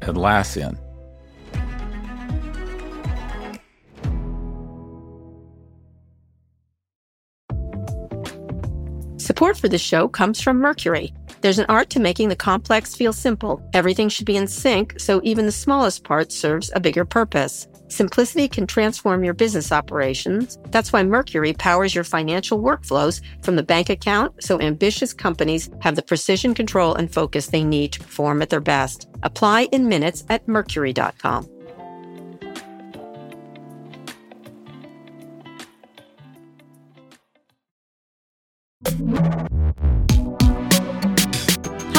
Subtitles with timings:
[0.00, 0.78] Atlassian.
[9.18, 11.12] Support for this show comes from Mercury.
[11.40, 13.62] There's an art to making the complex feel simple.
[13.74, 17.68] Everything should be in sync, so even the smallest part serves a bigger purpose.
[17.88, 20.58] Simplicity can transform your business operations.
[20.70, 25.96] That's why Mercury powers your financial workflows from the bank account so ambitious companies have
[25.96, 29.08] the precision, control, and focus they need to perform at their best.
[29.22, 31.48] Apply in minutes at mercury.com.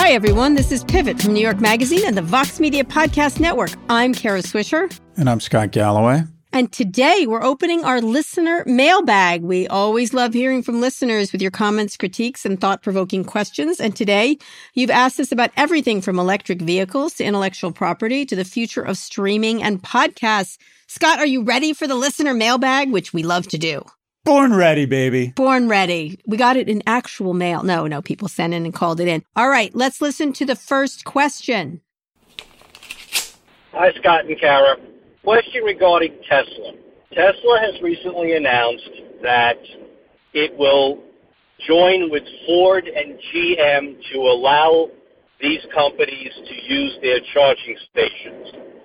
[0.08, 0.54] Hi, everyone.
[0.54, 3.72] This is Pivot from New York Magazine and the Vox Media Podcast Network.
[3.90, 4.90] I'm Kara Swisher.
[5.18, 6.24] And I'm Scott Galloway.
[6.54, 9.44] And today we're opening our listener mailbag.
[9.44, 13.82] We always love hearing from listeners with your comments, critiques, and thought provoking questions.
[13.82, 14.38] And today
[14.76, 18.96] you've asked us about everything from electric vehicles to intellectual property to the future of
[18.96, 20.58] streaming and podcasts.
[20.88, 23.84] Scott, are you ready for the listener mailbag, which we love to do?
[24.28, 25.28] Born ready, baby.
[25.38, 26.20] Born ready.
[26.26, 27.64] We got it in actual mail.
[27.64, 29.24] No, no, people sent in and called it in.
[29.38, 31.80] All right, let's listen to the first question.
[33.72, 34.76] Hi, Scott and Kara.
[35.24, 36.74] Question regarding Tesla.
[37.14, 38.90] Tesla has recently announced
[39.24, 39.60] that
[40.34, 41.02] it will
[41.66, 44.90] join with Ford and GM to allow
[45.40, 48.77] these companies to use their charging stations.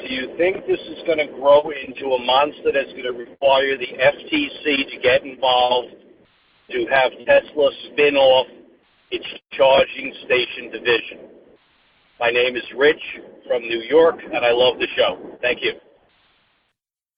[0.00, 3.76] Do you think this is going to grow into a monster that's going to require
[3.76, 5.94] the FTC to get involved
[6.70, 8.46] to have Tesla spin off
[9.10, 11.18] its charging station division?
[12.18, 13.02] My name is Rich
[13.46, 15.18] from New York, and I love the show.
[15.40, 15.72] Thank you.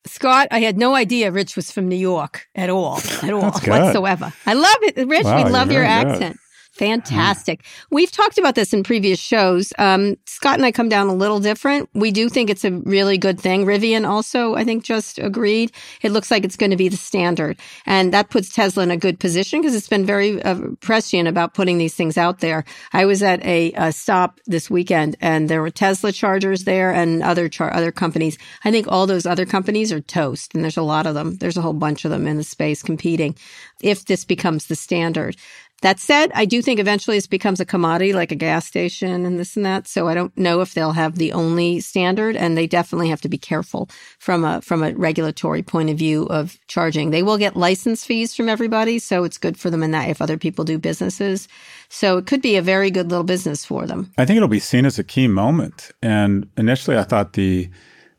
[0.07, 4.33] Scott, I had no idea Rich was from New York at all, at all whatsoever.
[4.47, 5.25] I love it, Rich.
[5.25, 6.37] Wow, we love your accent.
[6.37, 6.44] Good.
[6.75, 7.65] Fantastic.
[7.91, 9.73] We've talked about this in previous shows.
[9.79, 11.89] Um, Scott and I come down a little different.
[11.95, 13.65] We do think it's a really good thing.
[13.65, 15.71] Rivian also, I think, just agreed.
[16.03, 17.61] It looks like it's going to be the standard.
[17.87, 21.55] And that puts Tesla in a good position because it's been very uh, prescient about
[21.55, 22.65] putting these things out there.
[22.93, 27.23] I was at a, a, stop this weekend and there were Tesla chargers there and
[27.23, 28.37] other char- other companies.
[28.65, 31.37] I think all those other companies are toast and there's a lot of them.
[31.37, 33.37] There's a whole bunch of them in the space competing
[33.81, 35.37] if this becomes the standard.
[35.85, 39.39] That said, I do think eventually this becomes a commodity like a gas station and
[39.39, 39.87] this and that.
[39.87, 43.29] So I don't know if they'll have the only standard and they definitely have to
[43.29, 47.11] be careful from a, from a regulatory point of view of charging.
[47.11, 48.99] They will get license fees from everybody.
[48.99, 51.49] So it's good for them in that if other people do businesses.
[51.91, 54.11] So it could be a very good little business for them.
[54.17, 55.91] I think it'll be seen as a key moment.
[56.01, 57.69] And initially I thought the,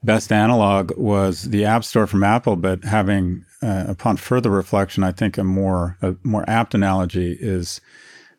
[0.06, 5.12] best analog was the App Store from Apple, but having uh, upon further reflection, I
[5.12, 7.82] think a more a more apt analogy is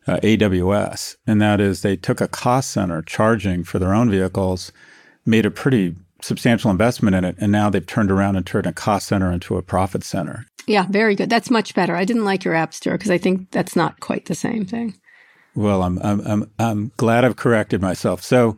[0.07, 4.71] uh, AWS, and that is they took a cost center charging for their own vehicles,
[5.25, 8.73] made a pretty substantial investment in it, and now they've turned around and turned a
[8.73, 10.45] cost center into a profit center.
[10.65, 11.29] Yeah, very good.
[11.29, 11.95] That's much better.
[11.95, 14.95] I didn't like your App Store because I think that's not quite the same thing.
[15.55, 18.23] Well, I'm I'm I'm, I'm glad I've corrected myself.
[18.23, 18.55] So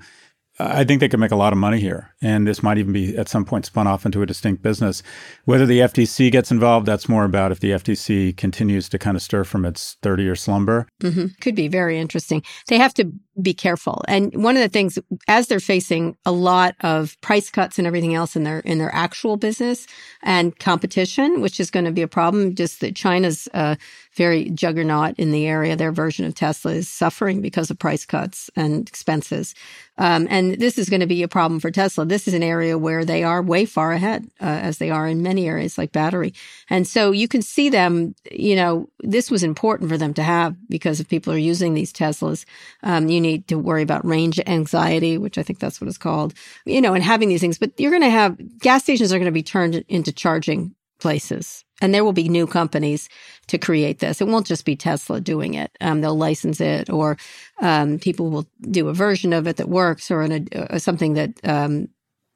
[0.60, 2.14] I think they could make a lot of money here.
[2.22, 5.02] And this might even be at some point spun off into a distinct business.
[5.46, 9.24] Whether the FTC gets involved, that's more about if the FTC continues to kind of
[9.24, 10.88] stir from its 30 year slumber.
[11.02, 11.28] Mm-hmm.
[11.40, 12.44] Could be very interesting.
[12.68, 14.04] They have to be careful.
[14.08, 18.16] And one of the things, as they're facing a lot of price cuts and everything
[18.16, 19.88] else in their, in their actual business
[20.24, 23.76] and competition, which is going to be a problem, just that China's, uh,
[24.20, 25.78] very juggernaut in the area.
[25.78, 29.56] Their version of Tesla is suffering because of price cuts and expenses.
[29.98, 32.06] Um, and this is going to be a problem for Tesla.
[32.06, 35.22] This is an area where they are way far ahead, uh, as they are in
[35.22, 36.34] many areas like battery.
[36.70, 40.56] And so you can see them, you know, this was important for them to have
[40.70, 42.46] because if people are using these Teslas,
[42.84, 46.34] um, you need to worry about range anxiety, which I think that's what it's called,
[46.66, 47.58] you know, and having these things.
[47.58, 51.64] But you're going to have gas stations are going to be turned into charging places
[51.82, 53.10] and there will be new companies
[53.48, 54.22] to create this.
[54.22, 55.72] It won't just be Tesla doing it.
[55.82, 57.18] Um, they'll license it, or
[57.62, 61.32] um, people will do a version of it that works, or an, uh, something that
[61.48, 61.88] um,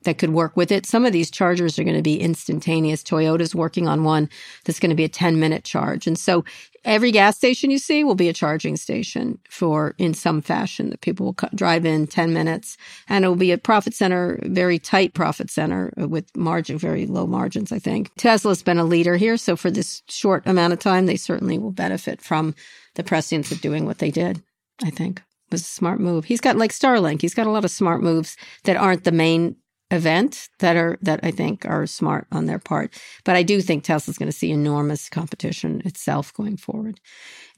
[0.03, 0.85] that could work with it.
[0.85, 3.03] Some of these chargers are going to be instantaneous.
[3.03, 4.29] Toyota's working on one
[4.65, 6.07] that's going to be a 10 minute charge.
[6.07, 6.43] And so
[6.85, 11.01] every gas station you see will be a charging station for in some fashion that
[11.01, 12.77] people will drive in 10 minutes
[13.07, 17.05] and it will be a profit center, very tight profit center uh, with margin, very
[17.05, 18.11] low margins, I think.
[18.17, 19.37] Tesla's been a leader here.
[19.37, 22.55] So for this short amount of time, they certainly will benefit from
[22.95, 24.41] the prescience of doing what they did,
[24.83, 25.21] I think.
[25.51, 26.25] Was a smart move.
[26.25, 27.21] He's got like Starlink.
[27.21, 29.55] He's got a lot of smart moves that aren't the main
[29.93, 32.99] event that are that I think are smart on their part.
[33.23, 36.99] But I do think Tesla's going to see enormous competition itself going forward.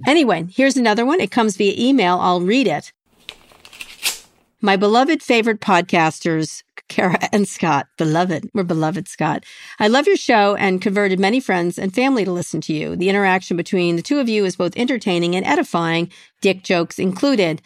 [0.05, 1.21] Anyway, here's another one.
[1.21, 2.19] It comes via email.
[2.19, 2.91] I'll read it.
[4.61, 9.45] My beloved favorite podcasters, Kara and Scott, beloved, we're beloved Scott.
[9.79, 12.95] I love your show and converted many friends and family to listen to you.
[12.95, 16.11] The interaction between the two of you is both entertaining and edifying,
[16.41, 17.61] dick jokes included.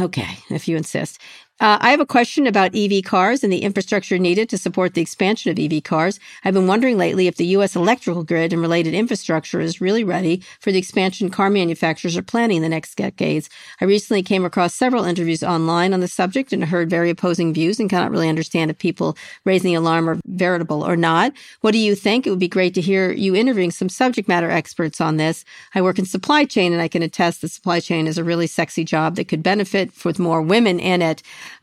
[0.00, 1.20] Okay, if you insist.
[1.60, 5.00] Uh, I have a question about EV cars and the infrastructure needed to support the
[5.00, 6.20] expansion of EV cars.
[6.44, 7.74] I've been wondering lately if the U.S.
[7.74, 12.58] electrical grid and related infrastructure is really ready for the expansion car manufacturers are planning
[12.58, 13.50] in the next decades.
[13.80, 17.80] I recently came across several interviews online on the subject and heard very opposing views
[17.80, 21.32] and cannot really understand if people raising the alarm are veritable or not.
[21.62, 22.24] What do you think?
[22.24, 25.44] It would be great to hear you interviewing some subject matter experts on this.
[25.74, 28.46] I work in supply chain and I can attest the supply chain is a really
[28.46, 31.20] sexy job that could benefit with more women in it.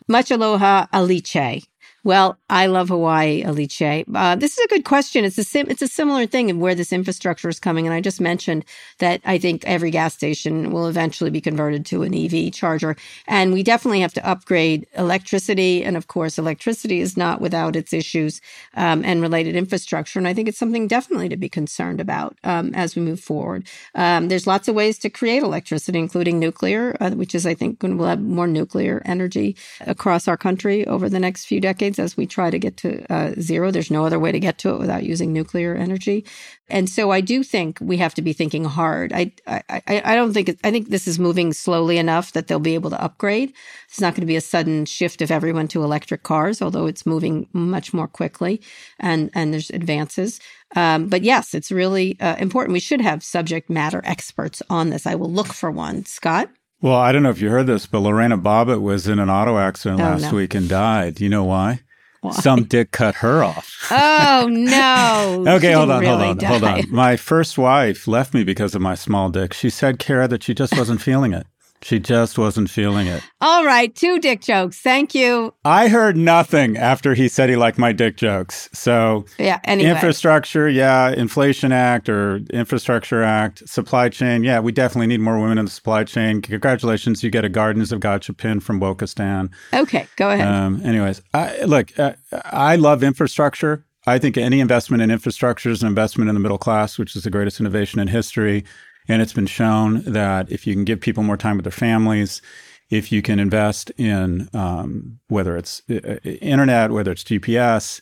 [0.08, 1.66] Much aloha, Alice.
[2.06, 3.82] Well, I love Hawaii, Alice.
[3.82, 5.26] Uh, this is a good question.
[5.26, 7.88] It's a sim- it's a similar thing of where this infrastructure is coming.
[7.88, 8.66] And I just mentioned
[9.02, 12.98] that I think every gas station will eventually be converted to an EV charger.
[13.28, 15.86] And we definitely have to upgrade electricity.
[15.86, 18.42] And of course, electricity is not without its issues
[18.76, 20.20] um, and related infrastructure.
[20.20, 23.70] And I think it's something definitely to be concerned about um, as we move forward.
[23.96, 27.84] Um, there's lots of ways to create electricity, including nuclear, uh, which is, I think,
[27.84, 29.58] we'll have more nuclear energy
[29.88, 33.34] across our country over the next few decades as we try to get to uh,
[33.40, 33.72] zero.
[33.72, 36.26] There's no other way to get to it without using nuclear energy.
[36.68, 39.14] And so I do think we have to be thinking hard.
[39.14, 42.74] I, I, I don't think, I think this is moving slowly enough that they'll be
[42.74, 43.54] able to upgrade.
[43.88, 47.06] It's not going to be a sudden shift of everyone to electric cars, although it's
[47.06, 48.62] moving much more quickly
[49.00, 50.40] and, and there's advances.
[50.76, 52.74] Um, but yes, it's really uh, important.
[52.74, 55.06] We should have subject matter experts on this.
[55.06, 56.06] I will look for one.
[56.06, 56.50] Scott?
[56.86, 59.58] Well, I don't know if you heard this, but Lorena Bobbitt was in an auto
[59.58, 60.36] accident oh, last no.
[60.36, 61.20] week and died.
[61.20, 61.80] You know why?
[62.22, 62.30] why?
[62.30, 63.88] Some dick cut her off.
[63.90, 65.46] Oh no.
[65.56, 66.46] okay, hold on, really hold on, die.
[66.46, 66.92] hold on.
[66.92, 69.52] My first wife left me because of my small dick.
[69.52, 71.48] She said, Kara, that she just wasn't feeling it.
[71.86, 73.22] She just wasn't feeling it.
[73.42, 74.80] All right, two dick jokes.
[74.80, 75.54] Thank you.
[75.64, 78.70] I heard nothing after he said he liked my dick jokes.
[78.74, 79.92] So, yeah, anyway.
[79.92, 84.44] Infrastructure, yeah, Inflation Act or Infrastructure Act, supply chain.
[84.44, 86.42] Yeah, we definitely need more women in the supply chain.
[86.42, 89.52] Congratulations, you get a Gardens of Gotcha pin from Wokistan.
[89.72, 90.48] Okay, go ahead.
[90.48, 92.14] Um, anyways, I, look, uh,
[92.46, 93.86] I love infrastructure.
[94.08, 97.22] I think any investment in infrastructure is an investment in the middle class, which is
[97.22, 98.66] the greatest innovation in history.
[99.08, 102.42] And it's been shown that if you can give people more time with their families,
[102.90, 108.02] if you can invest in um, whether it's uh, uh internet, whether it's GPS,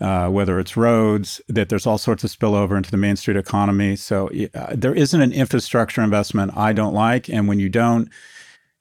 [0.00, 3.96] uh, whether it's roads, that there's all sorts of spillover into the Main Street economy.
[3.96, 7.28] So uh, there isn't an infrastructure investment I don't like.
[7.28, 8.10] And when you don't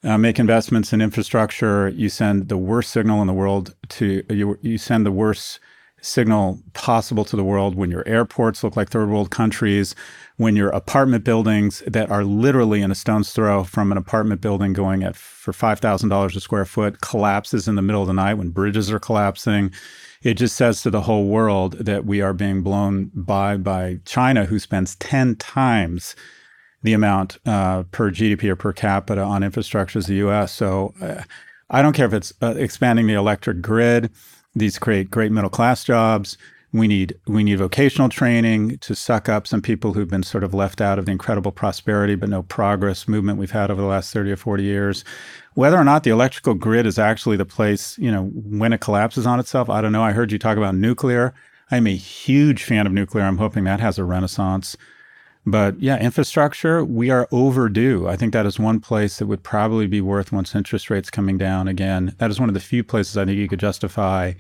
[0.04, 4.58] uh, make investments in infrastructure, you send the worst signal in the world to you.
[4.62, 5.60] You send the worst
[6.04, 9.96] signal possible to the world when your airports look like third world countries,
[10.36, 14.74] when your apartment buildings that are literally in a stone's throw from an apartment building
[14.74, 18.50] going at for $5,000 a square foot collapses in the middle of the night when
[18.50, 19.72] bridges are collapsing.
[20.22, 24.46] It just says to the whole world that we are being blown by by China,
[24.46, 26.16] who spends 10 times
[26.82, 30.52] the amount uh, per GDP or per capita on infrastructure as the US.
[30.52, 31.24] So uh,
[31.70, 34.12] I don't care if it's uh, expanding the electric grid,
[34.56, 36.38] these create great middle class jobs.
[36.72, 40.56] We need we need vocational training to suck up some people who've been sort of
[40.56, 44.12] left out of the incredible prosperity but no progress movement we've had over the last
[44.12, 45.04] 30 or 40 years.
[45.54, 49.28] Whether or not the electrical grid is actually the place, you know, when it collapses
[49.28, 50.04] on itself, I don't know.
[50.04, 51.36] I heard you talk about nuclear.
[51.70, 53.24] I'm a huge fan of nuclear.
[53.24, 54.76] I'm hoping that has a renaissance.
[55.46, 58.08] But yeah, infrastructure, we are overdue.
[58.08, 61.38] I think that is one place that would probably be worth once interest rates coming
[61.38, 62.16] down again.
[62.20, 64.34] That is one of the few places I think you could justify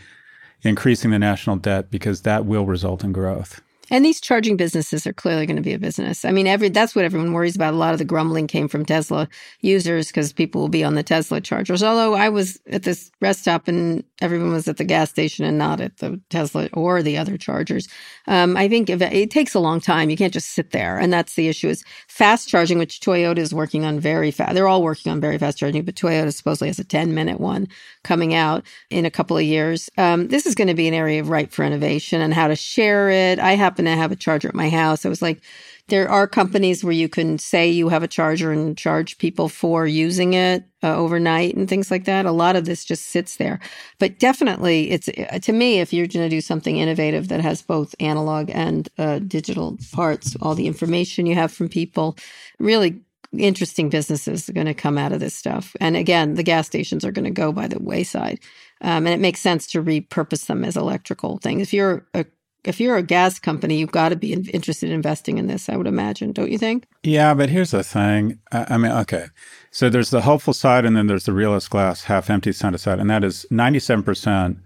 [0.62, 3.62] increasing the national debt because that will result in growth.
[3.92, 6.24] And these charging businesses are clearly going to be a business.
[6.24, 7.74] I mean, every that's what everyone worries about.
[7.74, 9.28] A lot of the grumbling came from Tesla
[9.60, 11.84] users because people will be on the Tesla chargers.
[11.84, 15.58] Although I was at this rest stop and everyone was at the gas station and
[15.58, 17.88] not at the Tesla or the other chargers.
[18.28, 20.10] Um, I think it takes a long time.
[20.10, 21.68] You can't just sit there, and that's the issue.
[21.68, 24.54] Is fast charging, which Toyota is working on very fast.
[24.54, 27.68] They're all working on very fast charging, but Toyota supposedly has a 10 minute one
[28.04, 29.90] coming out in a couple of years.
[29.98, 32.56] Um, this is going to be an area of ripe for innovation and how to
[32.56, 33.40] share it.
[33.40, 35.06] I happen to have a charger at my house.
[35.06, 35.42] I was like,
[35.88, 39.88] there are companies where you can say you have a charger and charge people for
[39.88, 42.26] using it uh, overnight and things like that.
[42.26, 43.60] A lot of this just sits there.
[44.00, 47.64] But definitely, it's uh, to me, if you're going to do something innovative that has
[47.64, 52.16] both analog and uh, digital parts, all the information you have from people,
[52.60, 53.02] really
[53.38, 55.76] interesting businesses are going to come out of this stuff.
[55.82, 58.40] And again, the gas stations are going to go by the wayside.
[58.82, 61.62] Um, and it makes sense to repurpose them as electrical things.
[61.64, 62.26] If you're a
[62.64, 65.76] if you're a gas company, you've got to be interested in investing in this, I
[65.76, 66.86] would imagine, don't you think?
[67.04, 68.40] Yeah, but here's the thing.
[68.52, 69.28] I, I mean, okay.
[69.72, 73.10] So there's the hopeful side and then there's the realist glass half empty side, and
[73.10, 74.58] that is 97%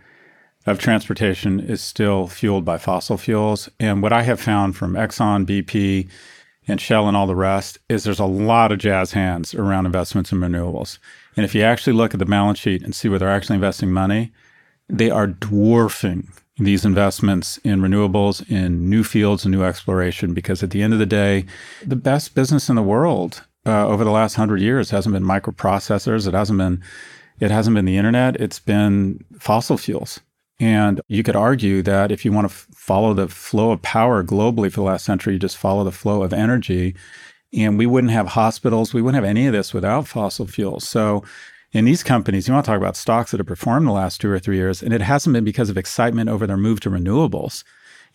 [0.66, 3.70] of transportation is still fueled by fossil fuels.
[3.80, 6.10] And what I have found from Exxon, BP,
[6.68, 10.34] and Shell and all the rest is there's a lot of jazz hands around investments
[10.34, 11.00] in renewables.
[11.38, 13.92] And if you actually look at the balance sheet and see where they're actually investing
[13.92, 14.34] money,
[14.89, 16.27] they are dwarfing
[16.60, 21.00] these investments in renewables, in new fields and new exploration, because at the end of
[21.00, 21.46] the day,
[21.86, 26.28] the best business in the world uh, over the last hundred years hasn't been microprocessors.
[26.28, 26.82] It hasn't been,
[27.40, 28.38] it hasn't been the internet.
[28.38, 30.20] It's been fossil fuels.
[30.60, 34.24] And you could argue that if you want to f- follow the flow of power
[34.24, 36.96] globally for the last century, you just follow the flow of energy.
[37.54, 40.90] And we wouldn't have hospitals, we wouldn't have any of this without fossil fuels.
[40.90, 41.24] So,
[41.77, 44.31] in these companies, you want to talk about stocks that have performed the last two
[44.31, 47.63] or three years, and it hasn't been because of excitement over their move to renewables.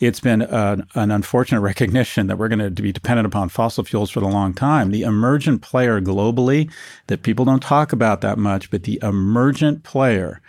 [0.01, 4.21] It's been an unfortunate recognition that we're going to be dependent upon fossil fuels for
[4.21, 4.91] the long time.
[4.91, 6.73] The emergent player globally
[7.07, 10.41] that people don't talk about that much, but the emergent player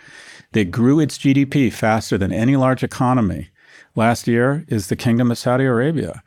[0.52, 3.50] that grew its GDP faster than any large economy
[3.94, 6.22] last year is the Kingdom of Saudi Arabia.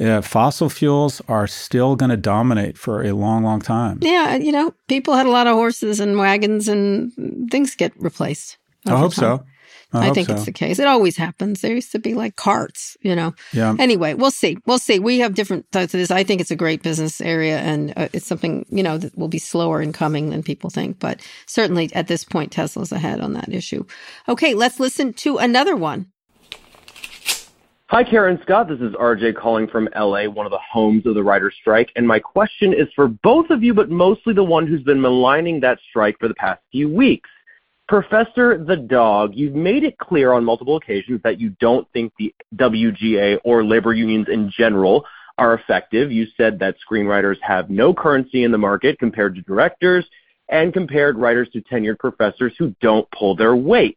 [0.00, 3.98] Uh, fossil fuels are still going to dominate for a long, long time.
[4.00, 7.12] Yeah, you know, people had a lot of horses and wagons, and
[7.50, 8.58] things get replaced.
[8.86, 9.38] I hope time.
[9.38, 9.44] so.
[9.92, 10.34] I, I think so.
[10.34, 10.78] it's the case.
[10.78, 11.62] It always happens.
[11.62, 13.34] There used to be like carts, you know.
[13.52, 13.74] Yeah.
[13.78, 14.58] Anyway, we'll see.
[14.66, 14.98] We'll see.
[14.98, 16.10] We have different thoughts of this.
[16.10, 19.28] I think it's a great business area, and uh, it's something you know that will
[19.28, 20.98] be slower in coming than people think.
[20.98, 23.84] But certainly at this point, Tesla's ahead on that issue.
[24.28, 26.12] Okay, let's listen to another one.
[27.90, 28.68] Hi, Karen Scott.
[28.68, 31.88] This is RJ calling from LA, one of the homes of the writer's strike.
[31.96, 35.58] And my question is for both of you, but mostly the one who's been maligning
[35.60, 37.30] that strike for the past few weeks.
[37.88, 42.34] Professor the Dog, you've made it clear on multiple occasions that you don't think the
[42.56, 45.06] WGA or labor unions in general
[45.38, 46.12] are effective.
[46.12, 50.04] You said that screenwriters have no currency in the market compared to directors
[50.50, 53.96] and compared writers to tenured professors who don't pull their weight.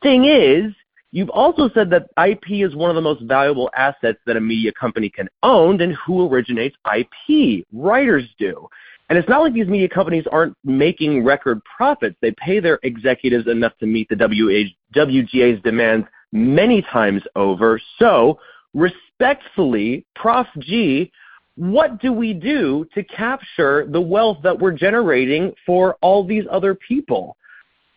[0.00, 0.72] Thing is,
[1.12, 4.72] you've also said that IP is one of the most valuable assets that a media
[4.72, 7.64] company can own, and who originates IP?
[7.72, 8.68] Writers do.
[9.08, 12.16] And it's not like these media companies aren't making record profits.
[12.20, 17.80] They pay their executives enough to meet the WGA's demands many times over.
[17.98, 18.40] So,
[18.74, 21.12] respectfully, Prof G,
[21.56, 26.74] what do we do to capture the wealth that we're generating for all these other
[26.74, 27.36] people?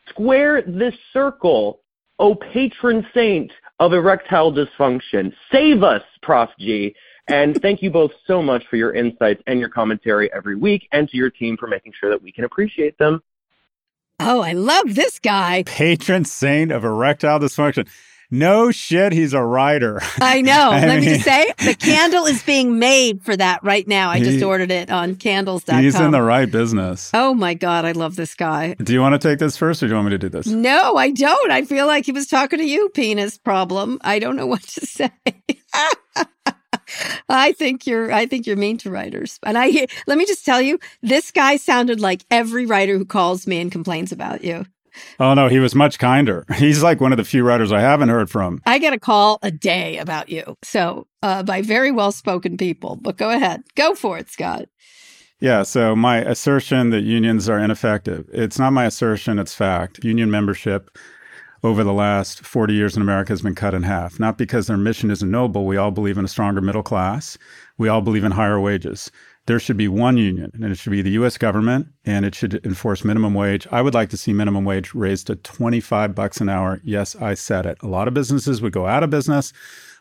[0.09, 1.81] Square this circle,
[2.19, 5.33] O patron saint of erectile dysfunction.
[5.51, 6.93] Save us, Prof G.
[7.27, 11.07] And thank you both so much for your insights and your commentary every week, and
[11.09, 13.21] to your team for making sure that we can appreciate them.
[14.19, 15.63] Oh, I love this guy.
[15.65, 17.87] Patron saint of erectile dysfunction.
[18.31, 19.99] No shit, he's a writer.
[20.21, 20.69] I know.
[20.71, 24.11] I Let mean, me just say, the candle is being made for that right now.
[24.11, 25.81] I he, just ordered it on candles.com.
[25.81, 27.09] He's in the right business.
[27.13, 28.75] Oh my God, I love this guy.
[28.75, 30.45] Do you want to take this first or do you want me to do this?
[30.45, 31.51] No, I don't.
[31.51, 33.97] I feel like he was talking to you, penis problem.
[34.01, 35.09] I don't know what to say.
[37.29, 39.39] I think you're I think you're mean to writers.
[39.43, 43.47] And I let me just tell you, this guy sounded like every writer who calls
[43.47, 44.65] me and complains about you.
[45.19, 46.45] Oh no, he was much kinder.
[46.55, 48.61] He's like one of the few writers I haven't heard from.
[48.65, 50.57] I get a call a day about you.
[50.63, 52.97] So, uh, by very well-spoken people.
[53.01, 53.63] But go ahead.
[53.75, 54.65] Go for it, Scott.
[55.41, 58.29] Yeah, so my assertion that unions are ineffective.
[58.33, 60.03] It's not my assertion, it's fact.
[60.03, 60.97] Union membership
[61.63, 64.19] over the last 40 years in America has been cut in half.
[64.19, 65.65] Not because their mission isn't noble.
[65.65, 67.37] We all believe in a stronger middle class.
[67.77, 69.11] We all believe in higher wages.
[69.49, 71.35] There should be one union, and it should be the U.S.
[71.39, 73.65] government, and it should enforce minimum wage.
[73.71, 76.79] I would like to see minimum wage raised to 25 bucks an hour.
[76.83, 77.79] Yes, I said it.
[77.81, 79.51] A lot of businesses would go out of business.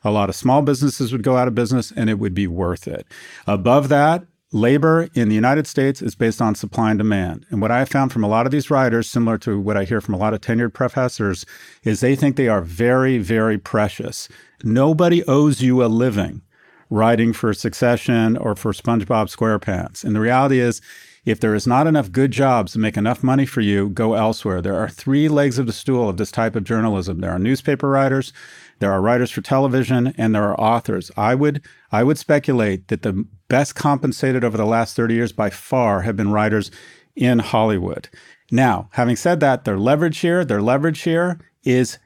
[0.05, 2.87] A lot of small businesses would go out of business and it would be worth
[2.87, 3.07] it.
[3.47, 7.47] Above that, labor in the United States is based on supply and demand.
[7.49, 9.85] And what I have found from a lot of these writers, similar to what I
[9.85, 11.47] hear from a lot of tenured professors,
[11.85, 14.28] is they think they are very, very precious.
[14.62, 16.43] Nobody owes you a living
[16.90, 20.04] writing for Succession or for SpongeBob SquarePants.
[20.04, 20.80] And the reality is,
[21.25, 24.62] if there is not enough good jobs to make enough money for you, go elsewhere.
[24.62, 27.21] There are three legs of the stool of this type of journalism.
[27.21, 28.33] There are newspaper writers,
[28.78, 31.11] there are writers for television, and there are authors.
[31.16, 35.50] I would I would speculate that the best compensated over the last 30 years by
[35.50, 36.71] far have been writers
[37.16, 38.09] in Hollywood.
[38.50, 41.99] Now, having said that, their leverage here, their leverage here is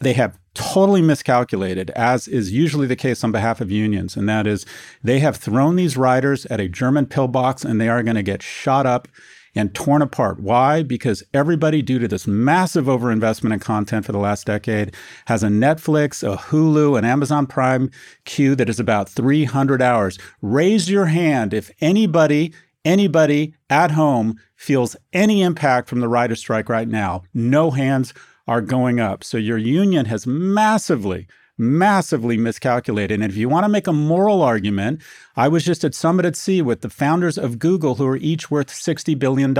[0.00, 4.16] they have totally miscalculated, as is usually the case on behalf of unions.
[4.16, 4.64] And that is,
[5.02, 8.42] they have thrown these riders at a German pillbox and they are going to get
[8.42, 9.08] shot up
[9.54, 10.40] and torn apart.
[10.40, 10.82] Why?
[10.82, 14.94] Because everybody, due to this massive overinvestment in content for the last decade,
[15.26, 17.90] has a Netflix, a Hulu, an Amazon Prime
[18.24, 20.18] queue that is about 300 hours.
[20.42, 22.52] Raise your hand if anybody,
[22.84, 27.22] anybody at home feels any impact from the writer strike right now.
[27.32, 28.12] No hands
[28.46, 29.24] are going up.
[29.24, 33.20] So your union has massively, massively miscalculated.
[33.20, 35.00] And if you want to make a moral argument,
[35.36, 38.50] I was just at Summit at Sea with the founders of Google, who are each
[38.50, 39.54] worth $60 billion.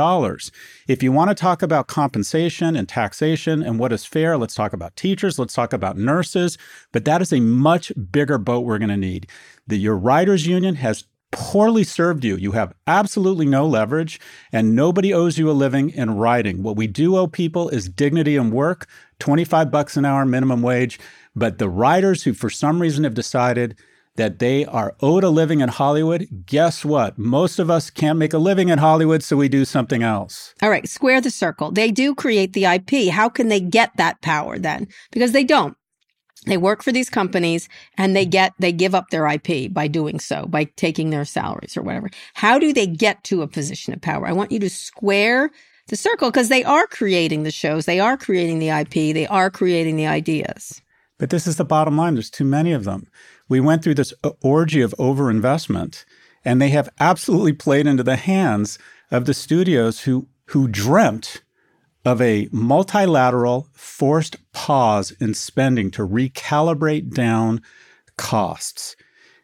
[0.88, 4.73] If you want to talk about compensation and taxation and what is fair, let's talk
[4.73, 6.59] about teachers, let's talk about nurses.
[6.93, 9.29] But that is a much bigger boat we're going to need.
[9.67, 11.05] The, your writers union has
[11.37, 12.37] poorly served you.
[12.37, 14.21] You have absolutely no leverage,
[14.53, 16.62] and nobody owes you a living in writing.
[16.62, 18.88] What we do owe people is dignity and work,
[19.21, 20.99] 25 bucks an hour minimum wage.
[21.37, 23.76] But the writers who, for some reason, have decided
[24.17, 27.19] that they are owed a living in Hollywood, guess what?
[27.19, 30.55] Most of us can't make a living in Hollywood, so we do something else.
[30.62, 31.73] All right, square the circle.
[31.73, 33.12] They do create the IP.
[33.12, 34.87] How can they get that power then?
[35.11, 35.76] Because they don't.
[36.47, 38.31] They work for these companies and they mm.
[38.31, 42.11] get, they give up their IP by doing so, by taking their salaries or whatever.
[42.35, 44.27] How do they get to a position of power?
[44.27, 45.51] I want you to square
[45.89, 49.51] the circle because they are creating the shows, they are creating the IP, they are
[49.51, 50.81] creating the ideas.
[51.19, 52.15] But this is the bottom line.
[52.15, 53.07] There's too many of them.
[53.49, 56.05] We went through this uh, orgy of overinvestment,
[56.45, 58.79] and they have absolutely played into the hands
[59.11, 61.43] of the studios who who dreamt
[62.04, 67.62] of a multilateral forced pause in spending to recalibrate down
[68.16, 68.96] costs.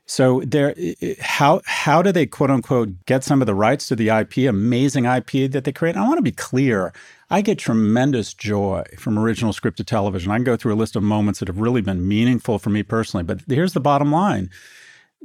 [0.06, 0.74] So there
[1.20, 5.04] how how do they quote unquote get some of the rights to the IP, amazing
[5.04, 5.96] IP that they create?
[5.96, 6.92] I want to be clear.
[7.30, 10.32] I get tremendous joy from original scripted television.
[10.32, 12.82] I can go through a list of moments that have really been meaningful for me
[12.82, 14.50] personally, but here's the bottom line.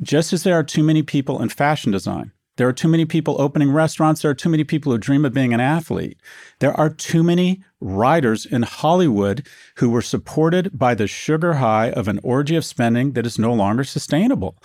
[0.04, 3.40] Just as there are too many people in fashion design there are too many people
[3.40, 4.22] opening restaurants.
[4.22, 6.18] There are too many people who dream of being an athlete.
[6.60, 9.46] There are too many writers in Hollywood
[9.78, 13.54] who were supported by the sugar high of an orgy of spending that is no
[13.54, 14.58] longer sustainable.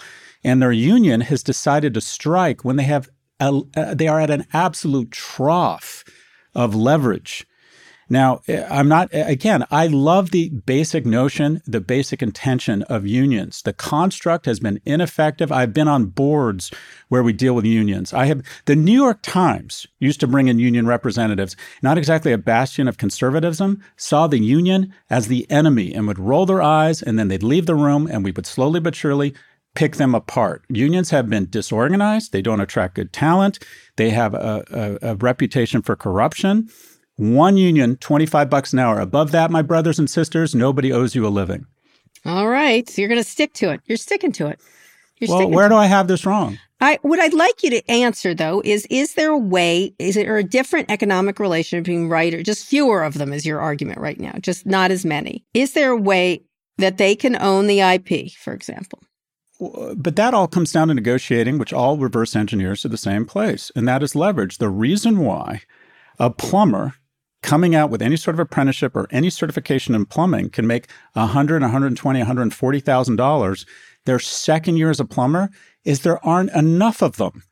[0.45, 3.09] And their union has decided to strike when they have
[3.41, 6.05] a, uh, they are at an absolute trough
[6.55, 7.47] of leverage
[8.11, 13.07] now, eh, I'm not, eh, again, I love the basic notion, the basic intention of
[13.07, 13.63] unions.
[13.63, 15.53] The construct has been ineffective.
[15.53, 16.73] I've been on boards
[17.09, 18.13] where we deal with unions.
[18.13, 22.39] I have, the New York Times used to bring in union representatives, not exactly a
[22.39, 27.17] bastion of conservatism, saw the union as the enemy and would roll their eyes and
[27.17, 29.35] then they'd leave the room and we would slowly but surely
[29.77, 30.65] pick them apart.
[30.69, 32.33] Unions have been disorganized.
[32.33, 33.61] They don't attract good talent.
[33.97, 36.69] They have a, a, a reputation for corruption.
[37.21, 38.99] One union, 25 bucks an hour.
[38.99, 41.67] Above that, my brothers and sisters, nobody owes you a living.
[42.25, 42.89] All right.
[42.89, 43.83] So you're going to stick to it.
[43.85, 44.59] You're sticking to it.
[45.19, 46.59] You're well, where do I have this wrong?
[46.81, 50.39] I, what I'd like you to answer though is, is there a way, is there
[50.39, 54.33] a different economic relation between writers, just fewer of them is your argument right now,
[54.41, 55.45] just not as many.
[55.53, 56.41] Is there a way
[56.79, 58.99] that they can own the IP, for example?
[59.95, 63.71] But that all comes down to negotiating, which all reverse engineers to the same place,
[63.77, 64.57] and that is leverage.
[64.57, 65.61] The reason why
[66.19, 66.95] a plumber
[67.43, 71.63] coming out with any sort of apprenticeship or any certification in plumbing can make 100
[71.63, 73.67] 120 140000 dollars.
[74.07, 75.51] Their second year as a plumber
[75.85, 77.43] is there aren't enough of them.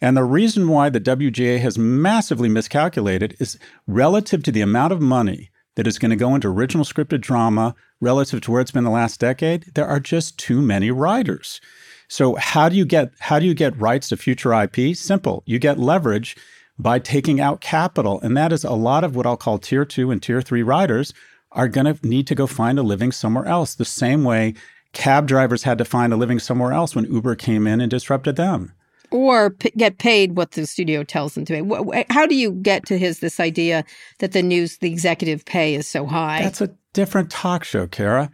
[0.00, 5.00] And the reason why the WGA has massively miscalculated is relative to the amount of
[5.00, 8.84] money that is going to go into original scripted drama relative to where it's been
[8.84, 11.60] the last decade there are just too many writers.
[12.08, 15.42] So how do you get how do you get rights to future IP simple.
[15.46, 16.36] You get leverage
[16.78, 18.20] by taking out capital.
[18.20, 21.12] And that is a lot of what I'll call tier two and tier three riders
[21.52, 24.54] are going to need to go find a living somewhere else, the same way
[24.92, 28.36] cab drivers had to find a living somewhere else when Uber came in and disrupted
[28.36, 28.72] them.
[29.10, 32.04] Or p- get paid what the studio tells them to pay.
[32.10, 33.84] How do you get to his this idea
[34.18, 36.42] that the news, the executive pay is so high?
[36.42, 38.30] That's a different talk show, Kara.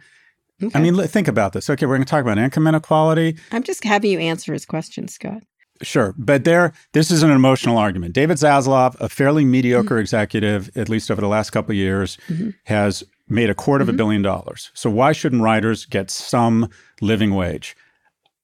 [0.61, 0.77] Okay.
[0.77, 1.69] I mean, think about this.
[1.69, 3.37] Okay, we're going to talk about income inequality.
[3.51, 5.43] I'm just having you answer his question, Scott.
[5.81, 8.13] Sure, but there, this is an emotional argument.
[8.13, 10.01] David Zaslav, a fairly mediocre mm-hmm.
[10.01, 12.51] executive, at least over the last couple of years, mm-hmm.
[12.65, 13.89] has made a quarter mm-hmm.
[13.89, 13.97] of a mm-hmm.
[13.97, 14.71] billion dollars.
[14.73, 16.69] So why shouldn't writers get some
[17.01, 17.75] living wage?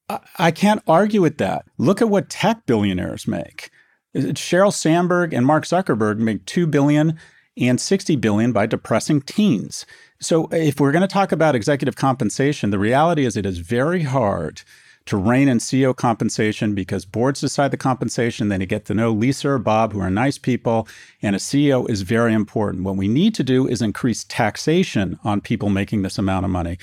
[0.10, 1.66] I, I can't argue with that.
[1.78, 3.70] Look at what tech billionaires make.
[4.16, 7.18] Sheryl Sandberg and Mark Zuckerberg make two billion
[7.58, 9.86] and 60 billion by depressing teens.
[10.20, 14.04] So if we're going to talk about executive compensation, the reality is it is very
[14.04, 14.64] hard
[15.10, 18.50] to rein in CEO compensation because boards decide the compensation.
[18.50, 20.88] Then you get to know Lisa or Bob, who are nice people,
[21.22, 22.84] and a CEO is very important.
[22.84, 26.78] What we need to do is increase taxation on people making this amount of money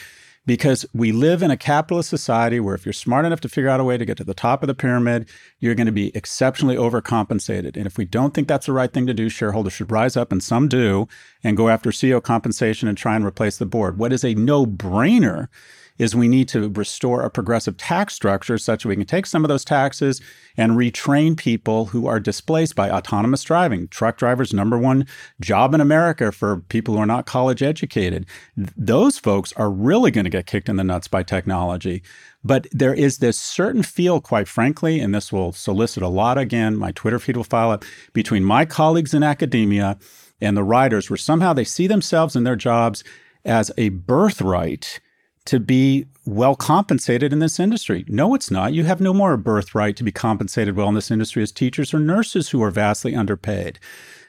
[0.45, 3.81] because we live in a capitalist society where if you're smart enough to figure out
[3.81, 6.77] a way to get to the top of the pyramid, you're going to be exceptionally
[6.77, 7.77] overcompensated.
[7.77, 10.33] And if we don't think that's the right thing to do, shareholders should rise up,
[10.33, 11.09] and some do,
[11.43, 13.99] and go after CEO compensation and try and replace the board.
[13.99, 15.49] What is a no brainer
[15.99, 19.45] is we need to restore a progressive tax structure such that we can take some
[19.45, 20.21] of those taxes
[20.57, 23.89] and retrain people who are displaced by autonomous driving.
[23.89, 25.07] Truck drivers, number one
[25.41, 28.27] job in America for people who are not college educated.
[28.57, 32.03] Those folks are really going to get kicked in the nuts by technology.
[32.45, 36.77] But there is this certain feel, quite frankly, and this will solicit a lot again,
[36.77, 39.99] my Twitter feed will file up, between my colleagues in academia
[40.41, 43.03] and the writers, where somehow they see themselves and their jobs
[43.45, 45.01] as a birthright
[45.47, 48.05] to be well compensated in this industry.
[48.09, 48.75] No, it's not.
[48.75, 51.99] You have no more birthright to be compensated well in this industry as teachers or
[51.99, 53.79] nurses who are vastly underpaid.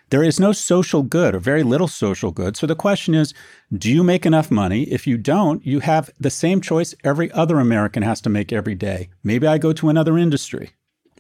[0.10, 2.56] There is no social good or very little social good.
[2.56, 3.34] So the question is
[3.74, 4.84] do you make enough money?
[4.84, 8.76] If you don't, you have the same choice every other American has to make every
[8.76, 9.10] day.
[9.24, 10.72] Maybe I go to another industry.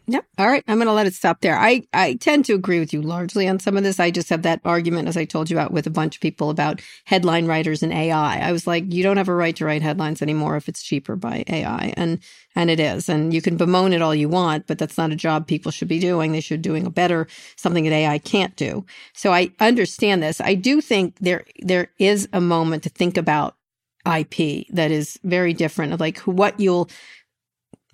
[0.08, 0.28] Yep.
[0.38, 0.63] All right.
[0.70, 1.58] I'm going to let it stop there.
[1.60, 4.00] I, I tend to agree with you largely on some of this.
[4.00, 6.52] I just have that argument, as I told you about, with a bunch of people
[6.52, 8.39] about headline writers and AI.
[8.39, 11.17] I was like, you don't have a right to write headlines anymore if it's cheaper
[11.17, 11.96] by AI.
[11.98, 12.20] And,
[12.56, 13.10] and it is.
[13.10, 15.89] And you can bemoan it all you want, but that's not a job people should
[15.89, 16.34] be doing.
[16.34, 18.86] They should be doing a better, something that AI can't do.
[19.15, 20.39] So I understand this.
[20.39, 23.56] I do think there, there is a moment to think about
[24.06, 26.89] IP that is very different of like what you'll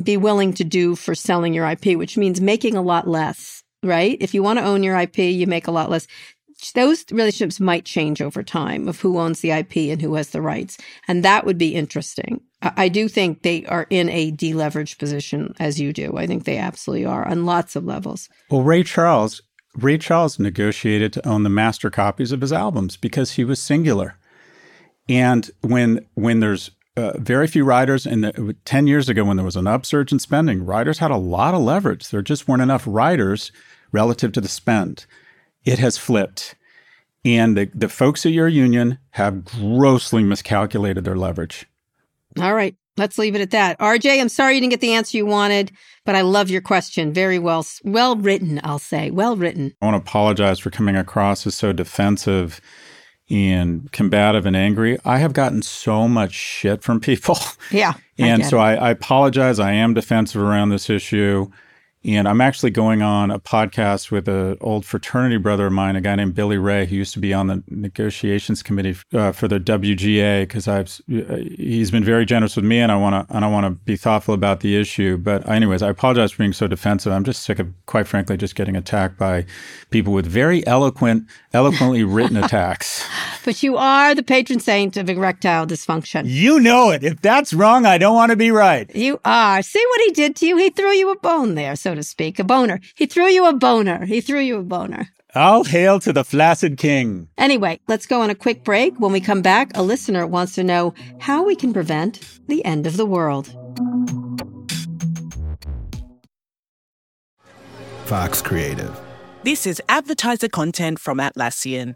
[0.02, 4.18] be willing to do for selling your IP, which means making a lot less, right?
[4.20, 6.08] If you want to own your IP, you make a lot less.
[6.76, 10.42] Those relationships might change over time of who owns the IP and who has the
[10.42, 10.78] rights.
[11.08, 12.42] And that would be interesting.
[12.62, 16.16] I do think they are in a deleveraged position as you do.
[16.18, 18.30] I think they absolutely are on lots of levels.
[18.50, 19.42] Well, Ray Charles,
[19.76, 24.18] Ray Charles negotiated to own the master copies of his albums because he was singular.
[25.10, 28.06] And when when there's uh, very few writers.
[28.06, 31.54] And 10 years ago, when there was an upsurge in spending, riders had a lot
[31.54, 32.10] of leverage.
[32.10, 33.52] There just weren't enough riders
[33.92, 35.06] relative to the spend.
[35.66, 36.56] It has flipped.
[37.26, 41.66] And the, the folks at your union have grossly miscalculated their leverage.
[42.40, 42.76] All right.
[42.96, 43.80] Let's leave it at that.
[43.80, 45.72] RJ, I'm sorry you didn't get the answer you wanted,
[46.06, 47.12] but I love your question.
[47.12, 49.10] Very well, well written, I'll say.
[49.10, 49.74] Well written.
[49.82, 52.62] I want to apologize for coming across as so defensive
[53.34, 54.98] and combative and angry.
[55.04, 57.38] I have gotten so much shit from people.
[57.72, 57.94] Yeah.
[58.20, 59.60] and I so I, I, apologize.
[59.60, 61.50] I am defensive around this issue.
[62.06, 66.02] And I'm actually going on a podcast with an old fraternity brother of mine, a
[66.02, 69.58] guy named Billy Ray, who used to be on the negotiations committee uh, for the
[69.58, 73.46] WGA, because I've uh, he's been very generous with me, and I want to and
[73.46, 75.16] I want to be thoughtful about the issue.
[75.18, 77.14] But anyways, I apologize for being so defensive.
[77.14, 79.46] I'm just sick of, quite frankly, just getting attacked by
[79.90, 83.08] people with very eloquent, eloquently written attacks.
[83.46, 86.24] But you are the patron saint of erectile dysfunction.
[86.26, 87.04] You know it.
[87.04, 88.94] If that's wrong, I don't want to be right.
[88.94, 89.62] You are.
[89.62, 90.58] See what he did to you?
[90.58, 91.76] He threw you a bone there.
[91.94, 92.80] So to speak, a boner.
[92.96, 94.04] He threw you a boner.
[94.06, 95.10] He threw you a boner.
[95.36, 97.28] All hail to the flaccid king.
[97.38, 99.00] Anyway, let's go on a quick break.
[99.00, 102.88] When we come back, a listener wants to know how we can prevent the end
[102.88, 103.56] of the world.
[108.06, 109.00] Vox Creative.
[109.44, 111.96] This is advertiser content from Atlassian.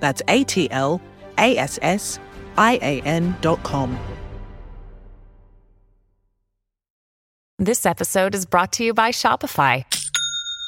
[0.00, 1.00] That's A T L
[1.38, 2.18] A S S
[2.56, 3.98] I A N dot com.
[7.58, 9.84] This episode is brought to you by Shopify.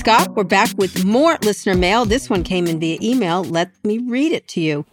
[0.00, 2.06] Scott, we're back with more listener mail.
[2.06, 3.44] This one came in via email.
[3.44, 4.86] Let me read it to you.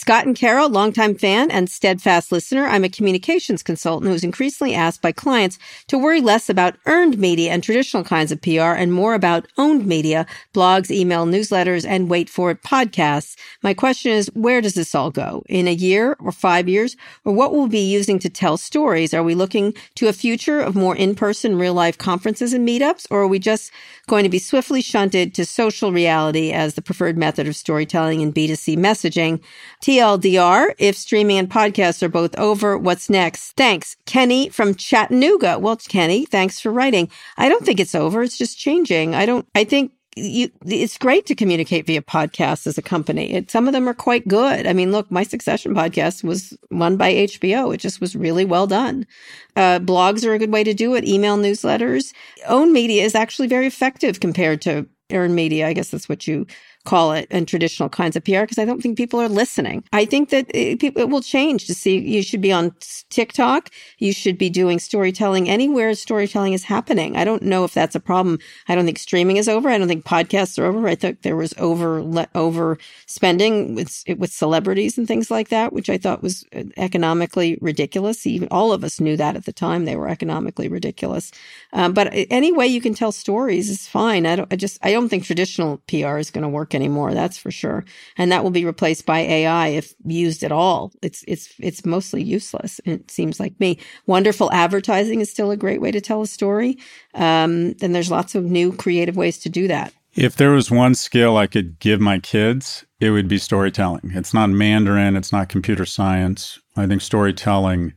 [0.00, 2.66] Scott and Kara, longtime fan and steadfast listener.
[2.66, 5.58] I'm a communications consultant who's increasingly asked by clients
[5.88, 9.84] to worry less about earned media and traditional kinds of PR and more about owned
[9.84, 13.36] media, blogs, email, newsletters, and wait for it, podcasts.
[13.62, 15.42] My question is, where does this all go?
[15.50, 16.96] In a year or five years?
[17.26, 19.12] Or what will we be using to tell stories?
[19.12, 23.06] Are we looking to a future of more in-person real life conferences and meetups?
[23.10, 23.70] Or are we just
[24.08, 28.34] going to be swiftly shunted to social reality as the preferred method of storytelling and
[28.34, 29.42] B2C messaging?
[29.90, 33.56] TLDR, if streaming and podcasts are both over, what's next?
[33.56, 33.96] Thanks.
[34.06, 35.58] Kenny from Chattanooga.
[35.58, 37.10] Well, Kenny, thanks for writing.
[37.36, 38.22] I don't think it's over.
[38.22, 39.16] It's just changing.
[39.16, 43.32] I don't, I think you, it's great to communicate via podcasts as a company.
[43.32, 44.64] It, some of them are quite good.
[44.64, 47.74] I mean, look, my Succession podcast was won by HBO.
[47.74, 49.08] It just was really well done.
[49.56, 51.04] Uh, blogs are a good way to do it.
[51.04, 52.12] Email newsletters.
[52.46, 55.66] Own media is actually very effective compared to earned media.
[55.66, 56.46] I guess that's what you
[56.84, 59.84] call it and traditional kinds of PR because I don't think people are listening.
[59.92, 62.74] I think that it, it, will change to see you should be on
[63.10, 63.70] TikTok.
[63.98, 67.16] You should be doing storytelling anywhere storytelling is happening.
[67.16, 68.38] I don't know if that's a problem.
[68.68, 69.68] I don't think streaming is over.
[69.68, 70.88] I don't think podcasts are over.
[70.88, 75.90] I think there was over, over spending with, with celebrities and things like that, which
[75.90, 78.26] I thought was uh, economically ridiculous.
[78.26, 81.30] Even all of us knew that at the time they were economically ridiculous.
[81.72, 84.26] Um, but any way you can tell stories is fine.
[84.26, 87.14] I don't, I just, I don't think traditional PR is going to work work anymore.
[87.14, 87.84] That's for sure.
[88.16, 90.92] And that will be replaced by AI if used at all.
[91.02, 92.80] It's, it's, it's mostly useless.
[92.84, 93.78] It seems like me.
[94.06, 96.78] Wonderful advertising is still a great way to tell a story.
[97.14, 99.92] Um, and there's lots of new creative ways to do that.
[100.14, 104.10] If there was one skill I could give my kids, it would be storytelling.
[104.14, 106.58] It's not Mandarin, it's not computer science.
[106.76, 107.94] I think storytelling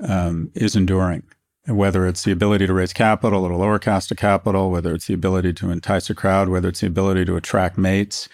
[0.00, 1.24] um, is enduring
[1.66, 5.06] whether it's the ability to raise capital at a lower cost of capital, whether it's
[5.06, 8.28] the ability to entice a crowd, whether it's the ability to attract mates,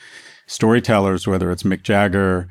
[0.47, 2.49] storytellers, whether it's Mick Jagger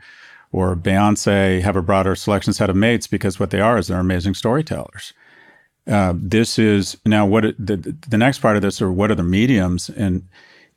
[0.51, 3.99] or Beyonce, have a broader selection set of mates because what they are is they're
[3.99, 5.13] amazing storytellers.
[5.87, 9.23] Uh, this is now what the the next part of this are what are the
[9.23, 10.27] mediums and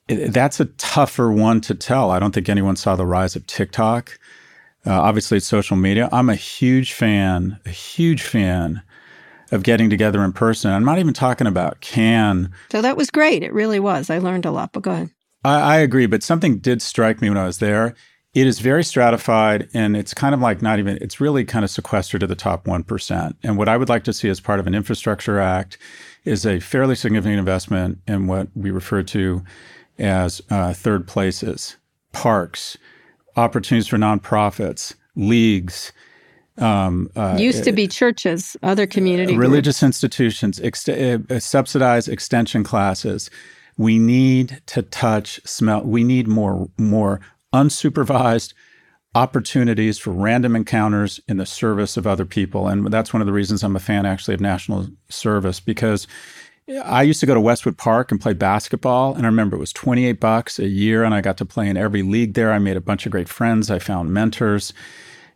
[0.08, 2.10] it, that's a tougher one to tell.
[2.10, 4.18] I don't think anyone saw the rise of TikTok.
[4.86, 6.08] Uh, obviously, it's social media.
[6.12, 8.82] I'm a huge fan, a huge fan
[9.54, 10.70] of getting together in person.
[10.70, 12.50] I'm not even talking about Cannes.
[12.70, 13.42] So that was great.
[13.42, 14.10] It really was.
[14.10, 15.10] I learned a lot, but go ahead.
[15.44, 17.94] I, I agree, but something did strike me when I was there.
[18.34, 21.70] It is very stratified and it's kind of like not even, it's really kind of
[21.70, 23.36] sequestered to the top 1%.
[23.44, 25.78] And what I would like to see as part of an infrastructure act
[26.24, 29.44] is a fairly significant investment in what we refer to
[29.98, 31.76] as uh, third places,
[32.12, 32.76] parks,
[33.36, 35.92] opportunities for nonprofits, leagues,
[36.58, 39.88] um, uh, Used to be churches, other community religious groups.
[39.88, 43.28] institutions, ex- uh, subsidized extension classes.
[43.76, 45.82] We need to touch, smell.
[45.82, 47.20] We need more more
[47.52, 48.54] unsupervised
[49.16, 53.32] opportunities for random encounters in the service of other people, and that's one of the
[53.32, 56.06] reasons I'm a fan actually of national service because.
[56.82, 59.70] I used to go to Westwood Park and play basketball, and I remember it was
[59.74, 62.50] 28 bucks a year, and I got to play in every league there.
[62.52, 63.70] I made a bunch of great friends.
[63.70, 64.72] I found mentors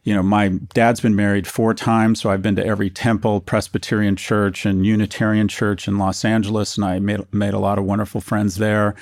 [0.08, 4.16] you know, my dad's been married four times, so I've been to every temple, Presbyterian
[4.16, 8.22] church, and Unitarian church in Los Angeles, and I made made a lot of wonderful
[8.22, 8.94] friends there.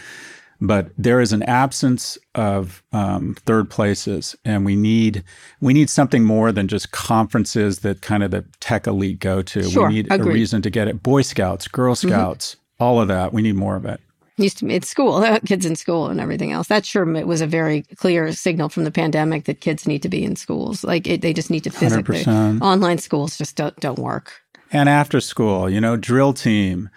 [0.60, 5.22] But there is an absence of um, third places, and we need
[5.60, 9.62] we need something more than just conferences that kind of the tech elite go to.
[9.62, 10.32] Sure, we need agreed.
[10.32, 11.04] a reason to get it.
[11.04, 12.08] Boy Scouts, Girl mm-hmm.
[12.08, 12.82] Scouts, mm-hmm.
[12.82, 13.32] all of that.
[13.32, 14.00] We need more of it.
[14.36, 16.68] Used to be at school, kids in school and everything else.
[16.68, 20.08] That sure it was a very clear signal from the pandemic that kids need to
[20.08, 20.84] be in schools.
[20.84, 22.24] Like it, they just need to physically.
[22.24, 22.60] 100%.
[22.60, 24.40] Online schools just don't, don't work.
[24.72, 26.90] And after school, you know, drill team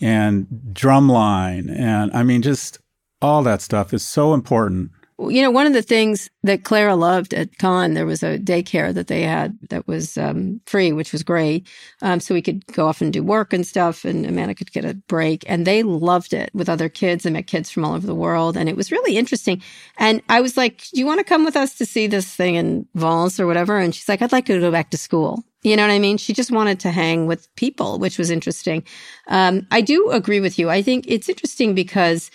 [0.00, 1.74] and drumline.
[1.74, 2.78] And I mean, just
[3.22, 7.34] all that stuff is so important you know, one of the things that Clara loved
[7.34, 11.22] at Cannes, there was a daycare that they had that was um, free, which was
[11.22, 11.68] great.
[12.02, 14.84] Um, so we could go off and do work and stuff, and Amanda could get
[14.84, 15.44] a break.
[15.48, 17.22] And they loved it with other kids.
[17.22, 19.62] They met kids from all over the world, and it was really interesting.
[19.98, 22.56] And I was like, "Do you want to come with us to see this thing
[22.56, 25.76] in Valence or whatever?" And she's like, "I'd like to go back to school." You
[25.76, 26.18] know what I mean?
[26.18, 28.84] She just wanted to hang with people, which was interesting.
[29.28, 30.68] Um, I do agree with you.
[30.68, 32.30] I think it's interesting because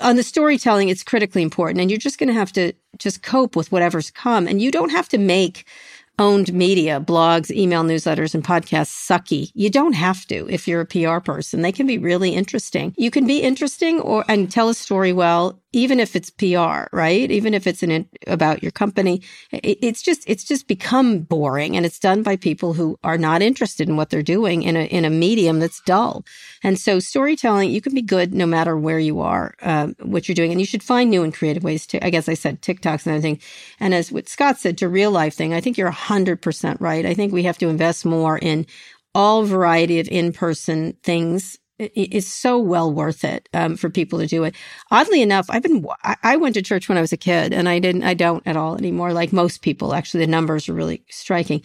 [0.00, 1.80] on the storytelling, it's critically important.
[1.80, 4.46] And you're just going to have to just cope with whatever's come.
[4.46, 5.66] And you don't have to make
[6.18, 9.50] owned media, blogs, email newsletters, and podcasts sucky.
[9.54, 11.62] You don't have to if you're a PR person.
[11.62, 12.94] They can be really interesting.
[12.96, 17.30] You can be interesting or and tell a story well even if it's PR, right?
[17.30, 21.98] Even if it's an about your company, it's just it's just become boring, and it's
[21.98, 25.10] done by people who are not interested in what they're doing in a in a
[25.10, 26.24] medium that's dull.
[26.62, 30.34] And so, storytelling you can be good no matter where you are, um, what you're
[30.34, 32.04] doing, and you should find new and creative ways to.
[32.04, 33.40] I guess I said TikToks and everything,
[33.80, 37.06] and as what Scott said to real life thing, I think you're hundred percent right.
[37.06, 38.66] I think we have to invest more in
[39.14, 41.58] all variety of in person things
[41.94, 44.54] is so well worth it um, for people to do it.
[44.90, 45.86] Oddly enough, I've been
[46.22, 48.56] I went to church when I was a kid, and I didn't I don't at
[48.56, 49.12] all anymore.
[49.12, 51.62] Like most people, actually, the numbers are really striking.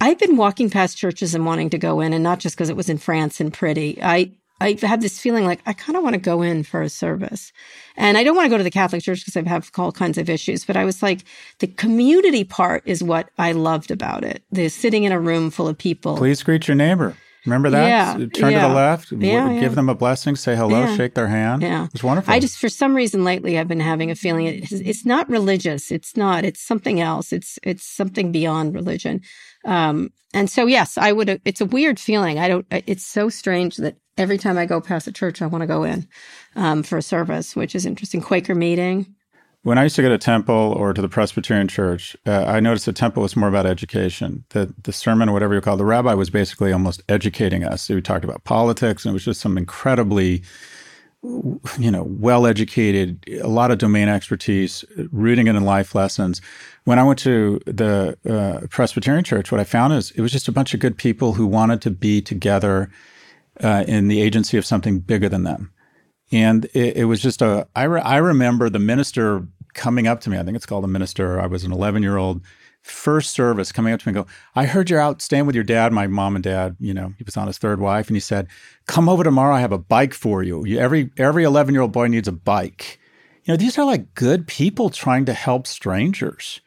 [0.00, 2.76] I've been walking past churches and wanting to go in, and not just because it
[2.76, 3.98] was in France and pretty.
[4.02, 6.88] I I have this feeling like I kind of want to go in for a
[6.88, 7.52] service.
[7.96, 10.18] And I don't want to go to the Catholic Church because I have all kinds
[10.18, 11.24] of issues, but I was like,
[11.60, 14.42] the community part is what I loved about it.
[14.50, 16.16] The sitting in a room full of people.
[16.16, 17.16] Please greet your neighbor.
[17.48, 17.88] Remember that?
[17.88, 18.62] Yeah, Turn yeah.
[18.62, 19.68] to the left, yeah, give yeah.
[19.68, 21.62] them a blessing, say hello, shake their hand.
[21.62, 21.88] Yeah.
[21.92, 22.32] It's wonderful.
[22.32, 25.90] I just, for some reason lately, I've been having a feeling it's, it's not religious.
[25.90, 27.32] It's not, it's something else.
[27.32, 29.22] It's, it's something beyond religion.
[29.64, 32.38] Um, and so, yes, I would, it's a weird feeling.
[32.38, 35.62] I don't, it's so strange that every time I go past a church, I want
[35.62, 36.06] to go in
[36.54, 38.20] um, for a service, which is interesting.
[38.20, 39.14] Quaker meeting.
[39.62, 42.86] When I used to go to temple or to the Presbyterian church, uh, I noticed
[42.86, 44.44] the temple was more about education.
[44.50, 47.88] The the sermon, or whatever you call it, the rabbi was basically almost educating us.
[47.88, 50.42] We talked about politics, and it was just some incredibly,
[51.24, 56.40] you know, well educated, a lot of domain expertise, rooting it in life lessons.
[56.84, 60.46] When I went to the uh, Presbyterian church, what I found is it was just
[60.46, 62.90] a bunch of good people who wanted to be together
[63.62, 65.72] uh, in the agency of something bigger than them.
[66.30, 70.30] And it, it was just a, I, re, I remember the minister coming up to
[70.30, 70.38] me.
[70.38, 71.40] I think it's called a minister.
[71.40, 72.42] I was an 11 year old
[72.82, 75.64] first service coming up to me and go, I heard you're out staying with your
[75.64, 78.08] dad, my mom and dad, you know, he was on his third wife.
[78.08, 78.48] And he said,
[78.86, 79.54] come over tomorrow.
[79.54, 80.64] I have a bike for you.
[80.64, 82.98] you every, every 11 year old boy needs a bike.
[83.44, 86.60] You know, these are like good people trying to help strangers.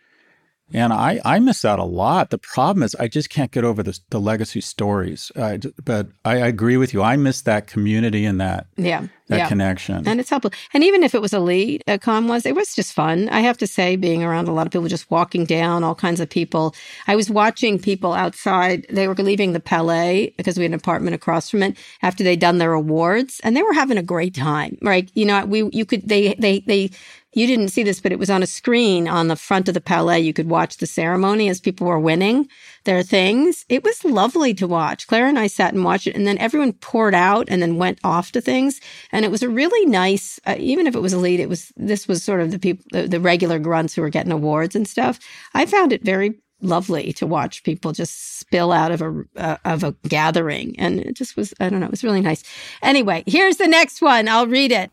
[0.73, 2.29] And I, I miss out a lot.
[2.29, 5.31] The problem is I just can't get over the, the legacy stories.
[5.35, 7.01] But I, I, agree with you.
[7.01, 9.47] I miss that community and that yeah that yeah.
[9.47, 10.07] connection.
[10.07, 10.51] And it's helpful.
[10.73, 13.29] And even if it was elite, uh, con was it was just fun.
[13.29, 16.19] I have to say, being around a lot of people, just walking down, all kinds
[16.19, 16.75] of people.
[17.07, 18.85] I was watching people outside.
[18.89, 22.39] They were leaving the Palais because we had an apartment across from it after they'd
[22.39, 24.77] done their awards, and they were having a great time.
[24.81, 25.09] Right?
[25.15, 26.91] You know, we you could they they they
[27.33, 29.81] you didn't see this, but it was on a screen on the front of the
[29.81, 30.19] Palais.
[30.19, 32.49] You could watch the ceremony as people were winning
[32.83, 33.65] their things.
[33.69, 35.07] It was lovely to watch.
[35.07, 37.99] Claire and I sat and watched it, and then everyone poured out and then went
[38.03, 38.79] off to things.
[39.11, 42.07] And it was a really nice, uh, even if it was elite, it was this
[42.07, 45.19] was sort of the people, the, the regular grunts who were getting awards and stuff.
[45.53, 49.83] I found it very lovely to watch people just spill out of a uh, of
[49.83, 52.43] a gathering and it just was i don't know it was really nice
[52.83, 54.91] anyway here's the next one i'll read it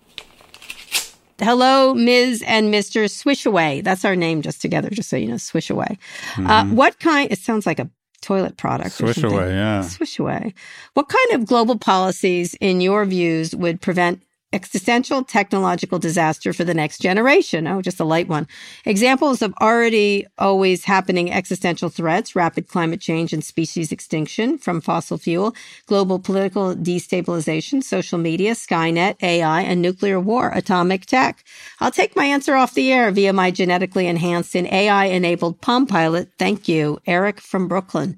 [1.41, 2.43] Hello, Ms.
[2.47, 3.05] and Mr.
[3.05, 3.85] Swishaway.
[3.85, 5.93] That's our name just together, just so you know, Swishaway.
[5.93, 6.47] Uh, mm-hmm.
[6.47, 7.89] Uh, what kind, it sounds like a
[8.21, 8.93] toilet product.
[8.93, 9.83] Swish away, yeah.
[9.83, 10.55] Swish away.
[10.95, 16.75] What kind of global policies, in your views, would prevent existential technological disaster for the
[16.75, 17.67] next generation.
[17.67, 18.47] Oh, just a light one.
[18.87, 25.19] Examples of already always happening existential threats, rapid climate change and species extinction from fossil
[25.19, 25.55] fuel,
[25.87, 31.45] global political destabilization, social media, Skynet, AI, and nuclear war, atomic tech.
[31.81, 35.87] I'll take my answer off the air via my genetically enhanced and AI enabled Palm
[35.87, 36.31] Pilot.
[36.39, 36.99] Thank you.
[37.07, 38.17] Eric from Brooklyn.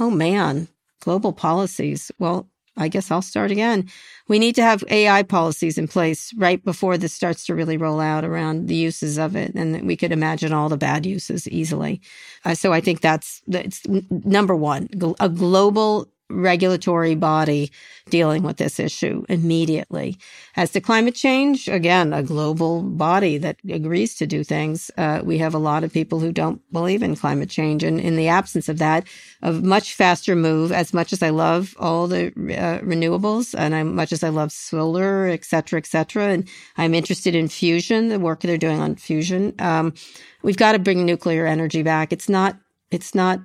[0.00, 0.68] Oh man,
[1.00, 2.10] global policies.
[2.18, 2.48] Well,
[2.80, 3.88] I guess I'll start again.
[4.28, 8.00] We need to have AI policies in place right before this starts to really roll
[8.00, 9.54] out around the uses of it.
[9.54, 12.00] And we could imagine all the bad uses easily.
[12.44, 14.88] Uh, so I think that's, that's number one,
[15.20, 17.70] a global regulatory body
[18.08, 20.18] dealing with this issue immediately.
[20.56, 24.90] As to climate change, again, a global body that agrees to do things.
[24.96, 27.84] Uh, we have a lot of people who don't believe in climate change.
[27.84, 29.06] And in the absence of that,
[29.42, 33.84] a much faster move, as much as I love all the uh, renewables and as
[33.84, 36.24] much as I love solar, et cetera, et cetera.
[36.24, 39.54] And I'm interested in fusion, the work they're doing on fusion.
[39.58, 39.94] Um,
[40.42, 42.12] we've got to bring nuclear energy back.
[42.12, 42.56] It's not,
[42.90, 43.40] it's not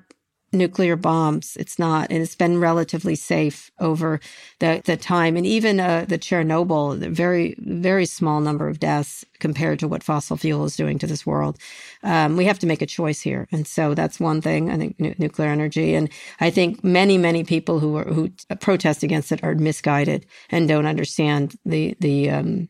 [0.55, 1.55] nuclear bombs.
[1.59, 4.19] It's not, and it's been relatively safe over
[4.59, 5.35] the, the time.
[5.35, 10.03] And even uh, the Chernobyl, the very, very small number of deaths compared to what
[10.03, 11.57] fossil fuel is doing to this world.
[12.03, 13.47] Um, we have to make a choice here.
[13.51, 15.93] And so that's one thing, I think, n- nuclear energy.
[15.93, 20.67] And I think many, many people who are, who protest against it are misguided and
[20.67, 22.69] don't understand the, the, um,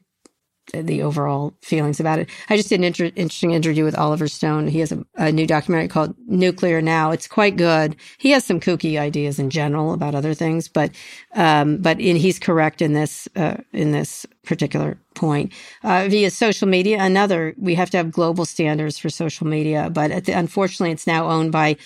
[0.74, 2.30] the overall feelings about it.
[2.49, 4.68] I just did an inter- interesting interview with Oliver Stone.
[4.68, 7.11] He has a, a, new documentary called Nuclear Now.
[7.11, 7.95] It's quite good.
[8.18, 10.91] He has some kooky ideas in general about other things, but
[11.34, 15.51] um, but in, he's correct in this uh, in this particular point.
[15.84, 20.26] Uh, via social media, another we have to have global standards for social media, but
[20.26, 21.78] the, unfortunately, it's now owned by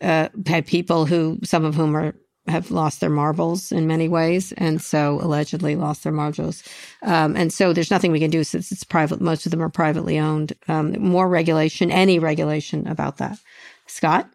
[0.00, 2.14] uh, by people who some of whom are
[2.48, 6.62] have lost their marbles in many ways, and so allegedly lost their marbles.
[7.02, 9.20] Um, and so there's nothing we can do since it's private.
[9.20, 10.52] Most of them are privately owned.
[10.68, 13.38] Um, more regulation, any regulation about that.
[13.86, 14.28] Scott?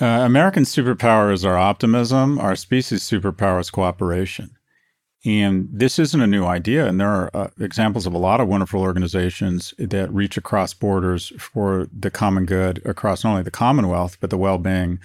[0.00, 2.38] Uh, American superpower is our optimism.
[2.38, 4.50] Our species superpower is cooperation.
[5.24, 6.86] And this isn't a new idea.
[6.86, 11.32] And there are uh, examples of a lot of wonderful organizations that reach across borders
[11.38, 15.00] for the common good across not only the Commonwealth, but the well being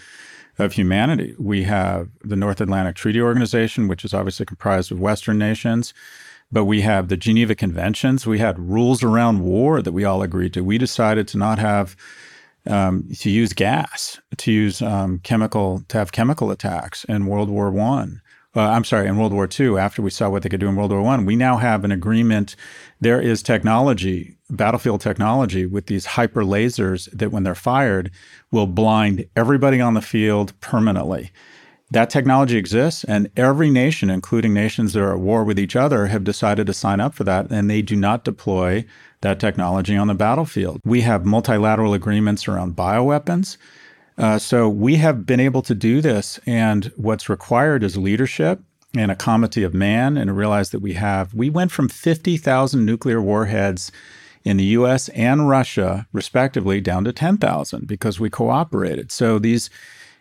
[0.60, 1.36] of humanity.
[1.40, 5.94] We have the North Atlantic Treaty Organization, which is obviously comprised of Western nations,
[6.52, 8.28] but we have the Geneva Conventions.
[8.28, 10.64] We had rules around war that we all agreed to.
[10.64, 11.96] We decided to not have
[12.66, 17.72] um, to use gas, to use um, chemical, to have chemical attacks in World War
[17.72, 18.22] One
[18.56, 20.76] uh, I'm sorry, in World War II, after we saw what they could do in
[20.76, 22.56] World War One, we now have an agreement.
[23.02, 28.12] There is technology, battlefield technology, with these hyper lasers that, when they're fired,
[28.52, 31.32] will blind everybody on the field permanently.
[31.92, 36.08] That technology exists, and every nation, including nations that are at war with each other,
[36.08, 38.86] have decided to sign up for that, and they do not deploy
[39.22, 40.82] that technology on the battlefield.
[40.84, 43.58] We have multilateral agreements around bioweapons.
[44.18, 48.62] Uh, so we have been able to do this, and what's required is leadership
[48.96, 51.34] and a comity of man, and realize that we have.
[51.34, 53.92] We went from 50,000 nuclear warheads
[54.44, 55.10] in the U.S.
[55.10, 59.12] and Russia, respectively, down to 10,000 because we cooperated.
[59.12, 59.70] So these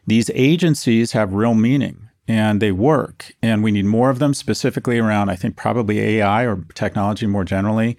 [0.04, 4.98] these agencies have real meaning and they work, and we need more of them, specifically
[4.98, 7.96] around, I think, probably AI or technology more generally.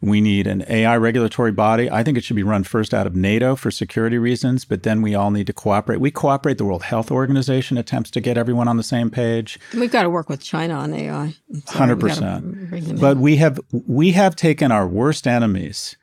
[0.00, 1.90] We need an AI regulatory body.
[1.90, 5.00] I think it should be run first out of NATO for security reasons, but then
[5.00, 6.00] we all need to cooperate.
[6.00, 6.58] We cooperate.
[6.58, 9.58] The World Health Organization attempts to get everyone on the same page.
[9.74, 11.34] We've got to work with China on AI.
[11.68, 13.00] Hundred percent.
[13.00, 15.96] But we have we have taken our worst enemies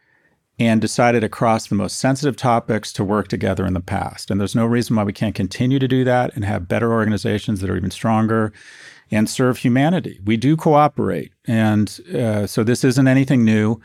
[0.59, 4.29] and decided across the most sensitive topics to work together in the past.
[4.29, 7.59] And there's no reason why we can't continue to do that and have better organizations
[7.61, 8.53] that are even stronger
[9.14, 10.20] and serve humanity.
[10.26, 11.34] We do cooperate.
[11.45, 13.80] And uh, so this isn't anything new.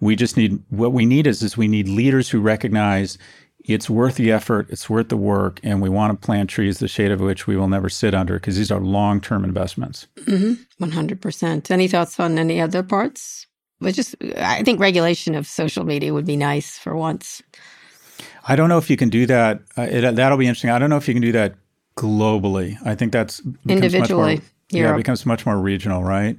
[0.00, 3.16] We just need what we need is, is we need leaders who recognize
[3.64, 6.88] it's worth the effort, it's worth the work, and we want to plant trees the
[6.88, 10.08] shade of which we will never sit under because these are long term investments.
[10.16, 10.84] Mm-hmm.
[10.84, 11.70] 100%.
[11.70, 13.46] Any thoughts on any other parts?
[13.80, 17.40] But just, I think regulation of social media would be nice for once.
[18.48, 19.60] I don't know if you can do that.
[19.78, 20.70] Uh, it, that'll be interesting.
[20.70, 21.54] I don't know if you can do that
[21.96, 22.76] globally.
[22.84, 24.40] I think that's individually.
[24.72, 26.38] More, yeah, it becomes much more regional, right?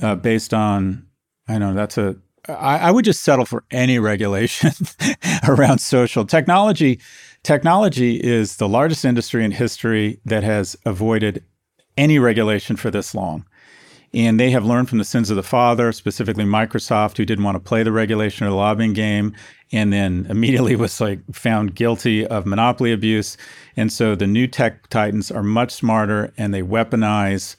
[0.00, 1.06] Uh, based on,
[1.48, 2.16] I know that's a.
[2.48, 4.72] I, I would just settle for any regulation
[5.48, 7.00] around social technology.
[7.42, 11.44] Technology is the largest industry in history that has avoided
[11.96, 13.44] any regulation for this long.
[14.12, 17.56] And they have learned from the sins of the father, specifically Microsoft, who didn't want
[17.56, 19.34] to play the regulation or the lobbying game,
[19.74, 23.36] and then immediately was like found guilty of monopoly abuse.
[23.76, 27.56] And so the new tech titans are much smarter and they weaponize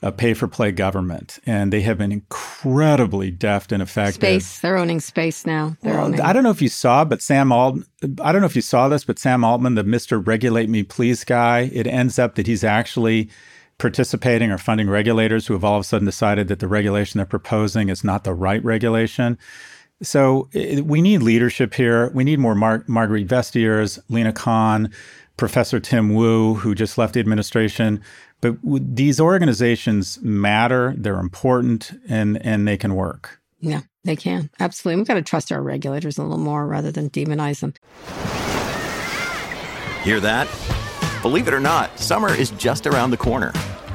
[0.00, 1.40] a pay for play government.
[1.44, 4.14] And they have been incredibly deft and effective.
[4.14, 4.60] Space.
[4.60, 5.76] They're owning space now.
[5.82, 6.20] Well, owning.
[6.20, 7.84] I don't know if you saw, but Sam Altman,
[8.22, 10.24] I don't know if you saw this, but Sam Altman, the Mr.
[10.24, 13.28] Regulate Me Please guy, it ends up that he's actually
[13.78, 17.26] participating or funding regulators who have all of a sudden decided that the regulation they're
[17.26, 19.38] proposing is not the right regulation.
[20.02, 22.10] So it, we need leadership here.
[22.10, 24.92] We need more Mar- Margrethe Vestager's, Lina Khan,
[25.36, 28.00] Professor Tim Wu, who just left the administration.
[28.40, 30.94] But w- these organizations matter.
[30.96, 33.40] They're important, and and they can work.
[33.60, 35.00] Yeah, they can absolutely.
[35.00, 37.74] We've got to trust our regulators a little more rather than demonize them.
[40.04, 40.48] Hear that?
[41.22, 43.52] Believe it or not, summer is just around the corner.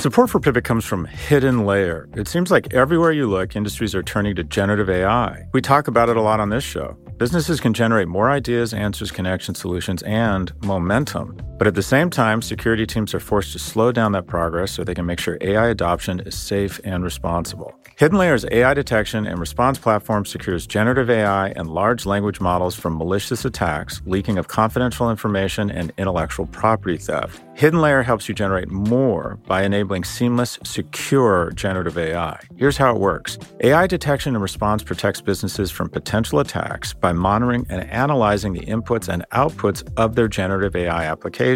[0.00, 2.08] Support for Pivot comes from Hidden Layer.
[2.16, 5.46] It seems like everywhere you look, industries are turning to generative AI.
[5.52, 6.96] We talk about it a lot on this show.
[7.18, 11.36] Businesses can generate more ideas, answers, connections, solutions, and momentum.
[11.60, 14.82] But at the same time, security teams are forced to slow down that progress so
[14.82, 17.74] they can make sure AI adoption is safe and responsible.
[17.96, 22.96] Hidden Layer's AI detection and response platform secures generative AI and large language models from
[22.96, 27.42] malicious attacks, leaking of confidential information, and intellectual property theft.
[27.56, 32.40] Hidden Layer helps you generate more by enabling seamless, secure generative AI.
[32.56, 37.66] Here's how it works AI detection and response protects businesses from potential attacks by monitoring
[37.68, 41.49] and analyzing the inputs and outputs of their generative AI applications,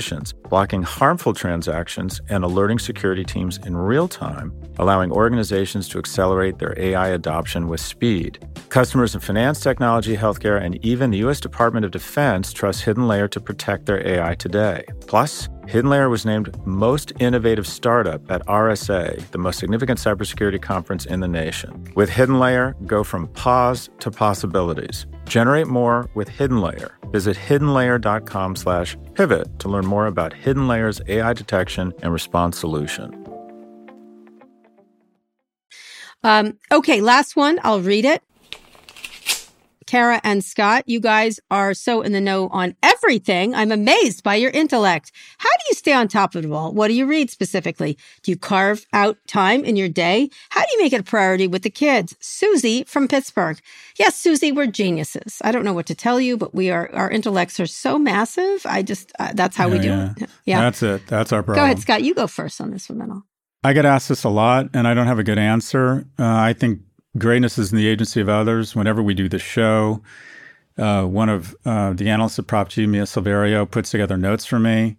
[0.50, 6.78] blocking harmful transactions, and alerting security teams in real time, allowing organizations to accelerate their
[6.78, 8.38] AI adoption with speed.
[8.68, 11.40] Customers in finance, technology, healthcare, and even the U.S.
[11.40, 14.84] Department of Defense trust Hidden Layer to protect their AI today.
[15.06, 21.06] Plus, Hidden Layer was named Most Innovative Startup at RSA, the most significant cybersecurity conference
[21.06, 21.84] in the nation.
[21.94, 25.06] With Hidden Layer, go from pause to possibilities.
[25.28, 26.96] Generate more with Hidden Layer.
[27.10, 33.26] Visit hiddenlayer.com slash pivot to learn more about Hidden Layer's AI detection and response solution.
[36.22, 37.60] Um, okay, last one.
[37.62, 38.22] I'll read it.
[39.94, 43.54] Kara and Scott, you guys are so in the know on everything.
[43.54, 45.12] I'm amazed by your intellect.
[45.38, 46.74] How do you stay on top of it all?
[46.74, 47.96] What do you read specifically?
[48.24, 50.30] Do you carve out time in your day?
[50.48, 52.16] How do you make it a priority with the kids?
[52.18, 53.60] Susie from Pittsburgh.
[53.96, 55.40] Yes, Susie, we're geniuses.
[55.42, 58.66] I don't know what to tell you, but we are, our intellects are so massive.
[58.66, 60.12] I just, uh, that's how yeah, we do yeah.
[60.16, 60.30] it.
[60.44, 60.60] Yeah.
[60.60, 61.06] That's it.
[61.06, 61.62] That's our problem.
[61.62, 62.02] Go ahead, Scott.
[62.02, 63.26] You go first on this one, then I'll.
[63.62, 66.04] I get asked this a lot, and I don't have a good answer.
[66.18, 66.80] Uh, I think
[67.18, 68.74] greatness is in the agency of others.
[68.74, 70.02] Whenever we do the show,
[70.78, 74.58] uh, one of uh, the analysts at Prop G, Mia Silverio, puts together notes for
[74.58, 74.96] me.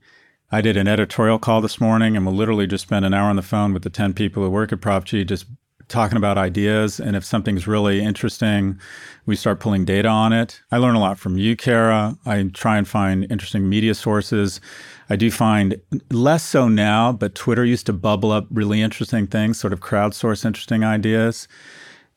[0.52, 3.36] I did an editorial call this morning and we'll literally just spend an hour on
[3.36, 5.46] the phone with the 10 people who work at Prop G just
[5.88, 7.00] talking about ideas.
[7.00, 8.80] And if something's really interesting,
[9.26, 10.62] we start pulling data on it.
[10.72, 12.18] I learn a lot from you, Kara.
[12.26, 14.62] I try and find interesting media sources.
[15.10, 19.60] I do find less so now, but Twitter used to bubble up really interesting things,
[19.60, 21.48] sort of crowdsource interesting ideas.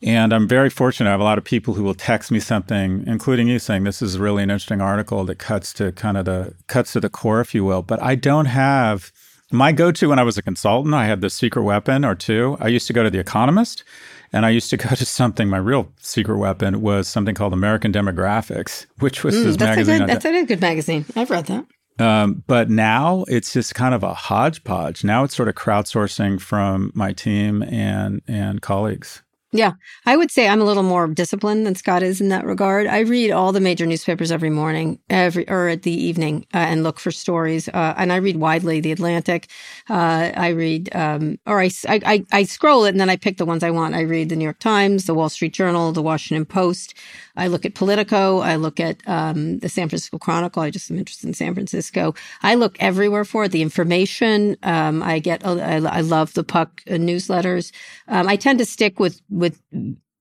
[0.03, 1.09] And I'm very fortunate.
[1.09, 4.01] I have a lot of people who will text me something, including you, saying this
[4.01, 7.41] is really an interesting article that cuts to kind of the cuts to the core,
[7.41, 7.83] if you will.
[7.83, 9.11] But I don't have
[9.51, 10.95] my go-to when I was a consultant.
[10.95, 12.57] I had the secret weapon or two.
[12.61, 13.83] I used to go to The Economist,
[14.33, 15.49] and I used to go to something.
[15.49, 19.97] My real secret weapon was something called American Demographics, which was mm, this that's magazine.
[19.97, 21.05] A good, that's a good magazine.
[21.17, 21.67] I've read that.
[22.01, 25.03] Um, but now it's just kind of a hodgepodge.
[25.03, 29.23] Now it's sort of crowdsourcing from my team and and colleagues.
[29.51, 29.73] Yeah,
[30.05, 32.87] I would say I'm a little more disciplined than Scott is in that regard.
[32.87, 36.83] I read all the major newspapers every morning, every or at the evening, uh, and
[36.83, 37.67] look for stories.
[37.67, 39.49] Uh, and I read widely the Atlantic.
[39.89, 43.47] Uh, I read, um, or I, I I scroll it and then I pick the
[43.47, 43.95] ones I want.
[43.95, 46.93] I read the New York Times, the Wall Street Journal, the Washington Post.
[47.39, 48.41] I look at Politico.
[48.41, 50.62] I look at um, the San Francisco Chronicle.
[50.62, 52.14] I just am interested in San Francisco.
[52.43, 53.53] I look everywhere for it.
[53.53, 54.57] The information.
[54.62, 55.47] Um, I get.
[55.47, 57.72] I, I, love the Puck uh, newsletters.
[58.09, 59.61] Um, I tend to stick with with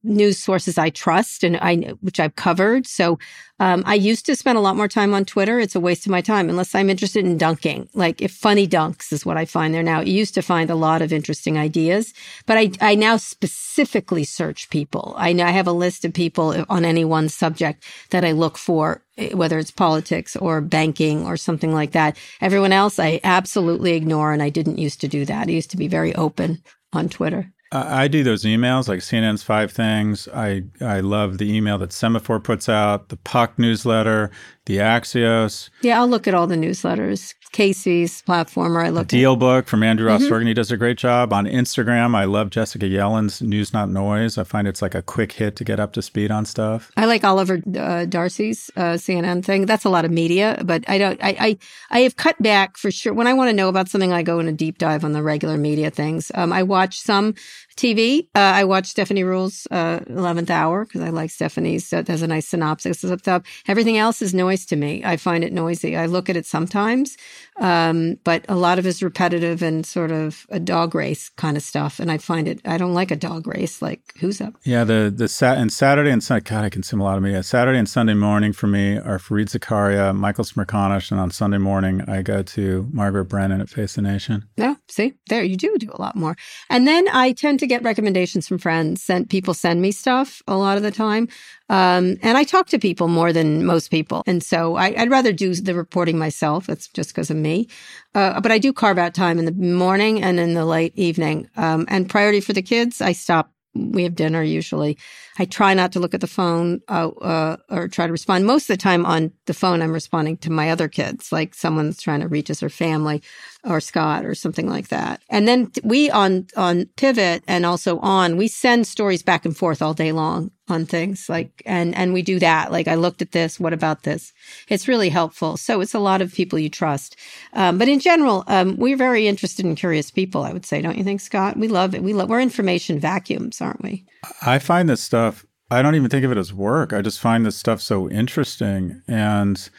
[0.08, 2.88] news sources I trust and I which I've covered.
[2.88, 3.20] So
[3.60, 5.60] um, I used to spend a lot more time on Twitter.
[5.60, 7.90] It's a waste of my time unless I'm interested in dunking.
[7.94, 10.00] Like if funny dunks is what I find there now.
[10.00, 12.14] I used to find a lot of interesting ideas,
[12.46, 15.14] but I I now specifically search people.
[15.18, 18.58] I know I have a list of people on any one subject that I look
[18.58, 22.18] for eh, whether it's politics or banking or something like that.
[22.42, 25.48] Everyone else I absolutely ignore and I didn't used to do that.
[25.48, 26.62] I used to be very open
[26.94, 27.52] on Twitter.
[27.72, 30.28] I do those emails like CNN's Five Things.
[30.34, 34.32] I I love the email that Semafor puts out, the Puck newsletter,
[34.68, 35.70] the Axios.
[35.82, 37.34] Yeah, I'll look at all the newsletters.
[37.54, 39.40] Casey's platformer, I look Deal at.
[39.40, 40.48] Book from Andrew mm-hmm.
[40.48, 42.14] He does a great job on Instagram.
[42.14, 44.38] I love Jessica Yellin's News Not Noise.
[44.38, 46.92] I find it's like a quick hit to get up to speed on stuff.
[46.98, 49.66] I like Oliver uh, Darcy's uh, CNN thing.
[49.66, 51.24] That's a lot of media, but I don't.
[51.24, 51.58] I, I
[51.90, 53.14] I have cut back for sure.
[53.14, 55.24] When I want to know about something, I go in a deep dive on the
[55.24, 56.32] regular media things.
[56.36, 57.34] Um, I watch some
[57.78, 61.94] TV, uh, I watch Stephanie Ruhle's uh, 11th Hour because I like Stephanie's.
[61.94, 63.44] Uh, has a nice synopsis of stuff.
[63.68, 65.04] Everything else is noise to me.
[65.06, 65.96] I find it noisy.
[65.96, 67.18] I look at it sometimes,
[67.60, 71.56] um, but a lot of it is repetitive and sort of a dog race kind
[71.56, 72.00] of stuff.
[72.00, 73.82] And I find it, I don't like a dog race.
[73.82, 74.56] Like, who's up?
[74.64, 77.44] Yeah, the, the sat and Saturday and Sunday, God, I consume a lot of media.
[77.44, 82.02] Saturday and Sunday morning for me are Fareed Zakaria, Michael Smerconish, and on Sunday morning,
[82.08, 84.46] I go to Margaret Brennan at Face the Nation.
[84.58, 86.36] Yeah, see, there you do do a lot more.
[86.70, 89.04] And then I tend to get recommendations from friends.
[89.04, 91.28] Send people send me stuff a lot of the time.
[91.70, 94.24] Um, and I talk to people more than most people.
[94.26, 96.68] And so I, would rather do the reporting myself.
[96.68, 97.68] That's just because of me.
[98.16, 101.50] Uh, but I do carve out time in the morning and in the late evening.
[101.58, 103.52] Um, and priority for the kids, I stop.
[103.76, 104.98] We have dinner usually.
[105.38, 108.48] I try not to look at the phone uh, uh, or try to respond.
[108.48, 112.02] Most of the time on the phone, I'm responding to my other kids, like someone's
[112.02, 113.22] trying to reach us or family
[113.68, 115.22] or Scott or something like that.
[115.30, 119.82] And then we on on Pivot and also on we send stories back and forth
[119.82, 122.72] all day long on things like and and we do that.
[122.72, 124.34] Like i looked at this what about this?
[124.68, 125.58] It's really helpful.
[125.58, 127.16] So it's a lot of people you trust.
[127.54, 130.98] Um, but in general um, we're very interested in curious people i would say don't
[130.98, 131.58] you think scott?
[131.58, 132.04] We love it.
[132.04, 134.06] We love we're information vacuums aren't we?
[134.42, 136.94] I find this stuff i don't even think of it as work.
[136.94, 139.02] I just find this stuff so interesting.
[139.08, 139.70] And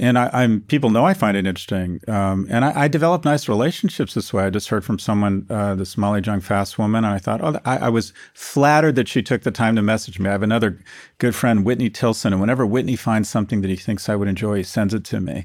[0.00, 3.48] and I, am people know I find it interesting, um, and I, I develop nice
[3.48, 4.44] relationships this way.
[4.44, 7.60] I just heard from someone, uh, this Molly Jong Fast woman, and I thought, oh,
[7.66, 10.30] I, I, was flattered that she took the time to message me.
[10.30, 10.78] I have another
[11.18, 14.56] good friend, Whitney Tilson, and whenever Whitney finds something that he thinks I would enjoy,
[14.56, 15.44] he sends it to me.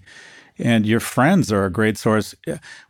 [0.58, 2.34] And your friends are a great source.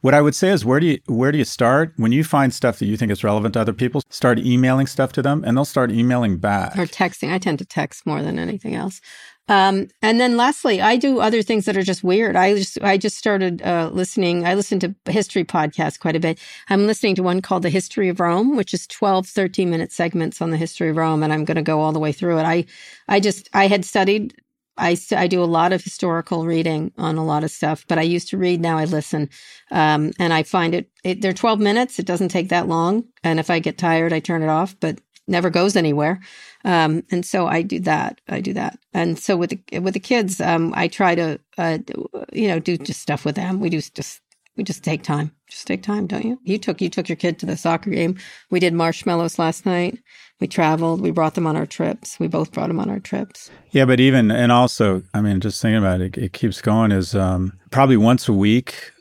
[0.02, 2.54] What I would say is, where do you where do you start when you find
[2.54, 4.04] stuff that you think is relevant to other people?
[4.12, 7.34] Start emailing stuff to them, and they'll start emailing back or texting.
[7.34, 9.02] I tend to text more than anything else.
[9.48, 12.36] Um, and then lastly, I do other things that are just weird.
[12.36, 14.46] I just, I just started, uh, listening.
[14.46, 16.40] I listen to history podcasts quite a bit.
[16.70, 20.42] I'm listening to one called The History of Rome, which is 12, 13 minute segments
[20.42, 21.22] on the history of Rome.
[21.22, 22.44] And I'm going to go all the way through it.
[22.44, 22.66] I,
[23.08, 24.34] I just, I had studied,
[24.78, 28.02] I, I do a lot of historical reading on a lot of stuff, but I
[28.04, 28.62] used to read.
[28.62, 29.30] Now I listen.
[29.72, 32.00] Um, and I find it, it, they're 12 minutes.
[32.00, 33.06] It doesn't take that long.
[33.24, 36.20] And if I get tired, I turn it off, but never goes anywhere.
[36.64, 38.22] Um, and so I do that.
[38.28, 38.80] I do that.
[38.94, 41.80] And so with the with the kids, um, I try to uh,
[42.32, 43.60] you know do just stuff with them.
[43.60, 44.22] We do just
[44.58, 45.32] we just take time.
[45.50, 46.40] Just take time, don't you?
[46.44, 48.18] You took you took your kid to the soccer game.
[48.50, 50.00] We did marshmallows last night.
[50.40, 51.02] We traveled.
[51.02, 52.20] We brought them on our trips.
[52.20, 53.52] We both brought them on our trips.
[53.72, 56.92] Yeah, but even and also, I mean, just thinking about it, it keeps going.
[56.92, 58.92] Is um, probably once a week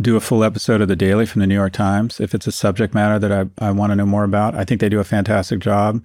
[0.00, 2.52] do a full episode of the Daily from the New York Times if it's a
[2.52, 4.54] subject matter that I, I want to know more about.
[4.54, 6.02] I think they do a fantastic job.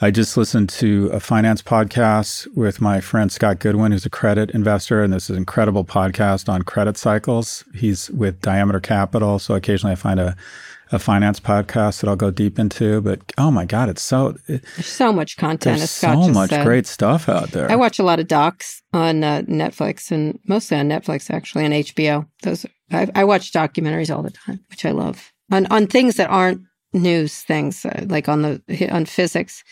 [0.00, 4.50] I just listened to a finance podcast with my friend Scott Goodwin, who's a credit
[4.50, 7.64] investor, and this is an incredible podcast on credit cycles.
[7.74, 10.36] He's with Diameter Capital, so occasionally I find a
[10.92, 13.00] a finance podcast that I'll go deep into.
[13.00, 15.78] But oh my god, it's so it, there's so much content.
[15.78, 16.64] There's so much said.
[16.64, 17.70] great stuff out there.
[17.70, 21.74] I watch a lot of docs on uh, Netflix and mostly on Netflix actually and
[21.74, 22.26] HBO.
[22.42, 26.30] Those I, I watch documentaries all the time, which I love on on things that
[26.30, 26.62] aren't
[26.92, 29.62] news things uh, like on the on physics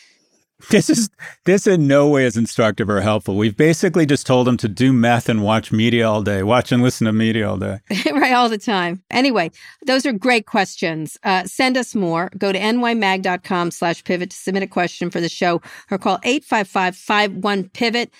[0.70, 1.10] this is
[1.44, 3.36] this in no way is instructive or helpful.
[3.36, 6.82] We've basically just told them to do meth and watch media all day, watch and
[6.82, 7.80] listen to media all day.
[8.12, 9.02] right, all the time.
[9.10, 9.50] Anyway,
[9.86, 11.18] those are great questions.
[11.22, 12.30] Uh, send us more.
[12.38, 15.60] Go to nymag.com slash pivot to submit a question for the show
[15.90, 18.10] or call 855-51-PIVOT.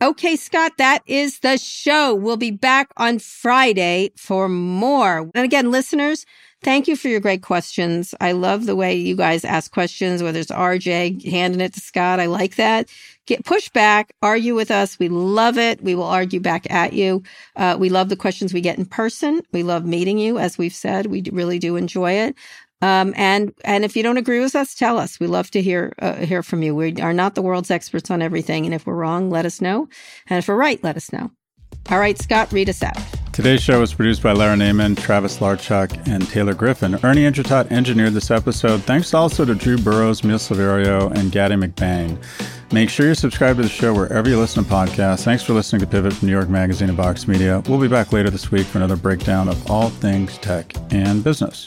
[0.00, 2.14] Okay, Scott, that is the show.
[2.14, 5.28] We'll be back on Friday for more.
[5.34, 6.24] And again, listeners,
[6.64, 8.14] Thank you for your great questions.
[8.20, 12.18] I love the way you guys ask questions, whether it's RJ handing it to Scott.
[12.18, 12.88] I like that.
[13.26, 14.98] Get push back, argue with us.
[14.98, 15.80] We love it.
[15.84, 17.22] We will argue back at you.
[17.54, 19.42] Uh, we love the questions we get in person.
[19.52, 20.38] We love meeting you.
[20.38, 22.34] As we've said, we really do enjoy it.
[22.80, 25.18] Um, and and if you don't agree with us, tell us.
[25.18, 26.74] We love to hear uh, hear from you.
[26.74, 29.88] We are not the world's experts on everything, and if we're wrong, let us know.
[30.28, 31.30] And if we're right, let us know.
[31.90, 32.98] All right, Scott, read us out.
[33.32, 36.98] Today's show was produced by Lara Naaman, Travis Larchuk, and Taylor Griffin.
[37.04, 38.82] Ernie Indradat engineered this episode.
[38.82, 42.20] Thanks also to Drew Burrows, Mia Silverio, and Gaddy McBain.
[42.72, 45.22] Make sure you subscribe to the show wherever you listen to podcasts.
[45.22, 47.62] Thanks for listening to Pivot from New York Magazine and Vox Media.
[47.68, 51.66] We'll be back later this week for another breakdown of all things tech and business.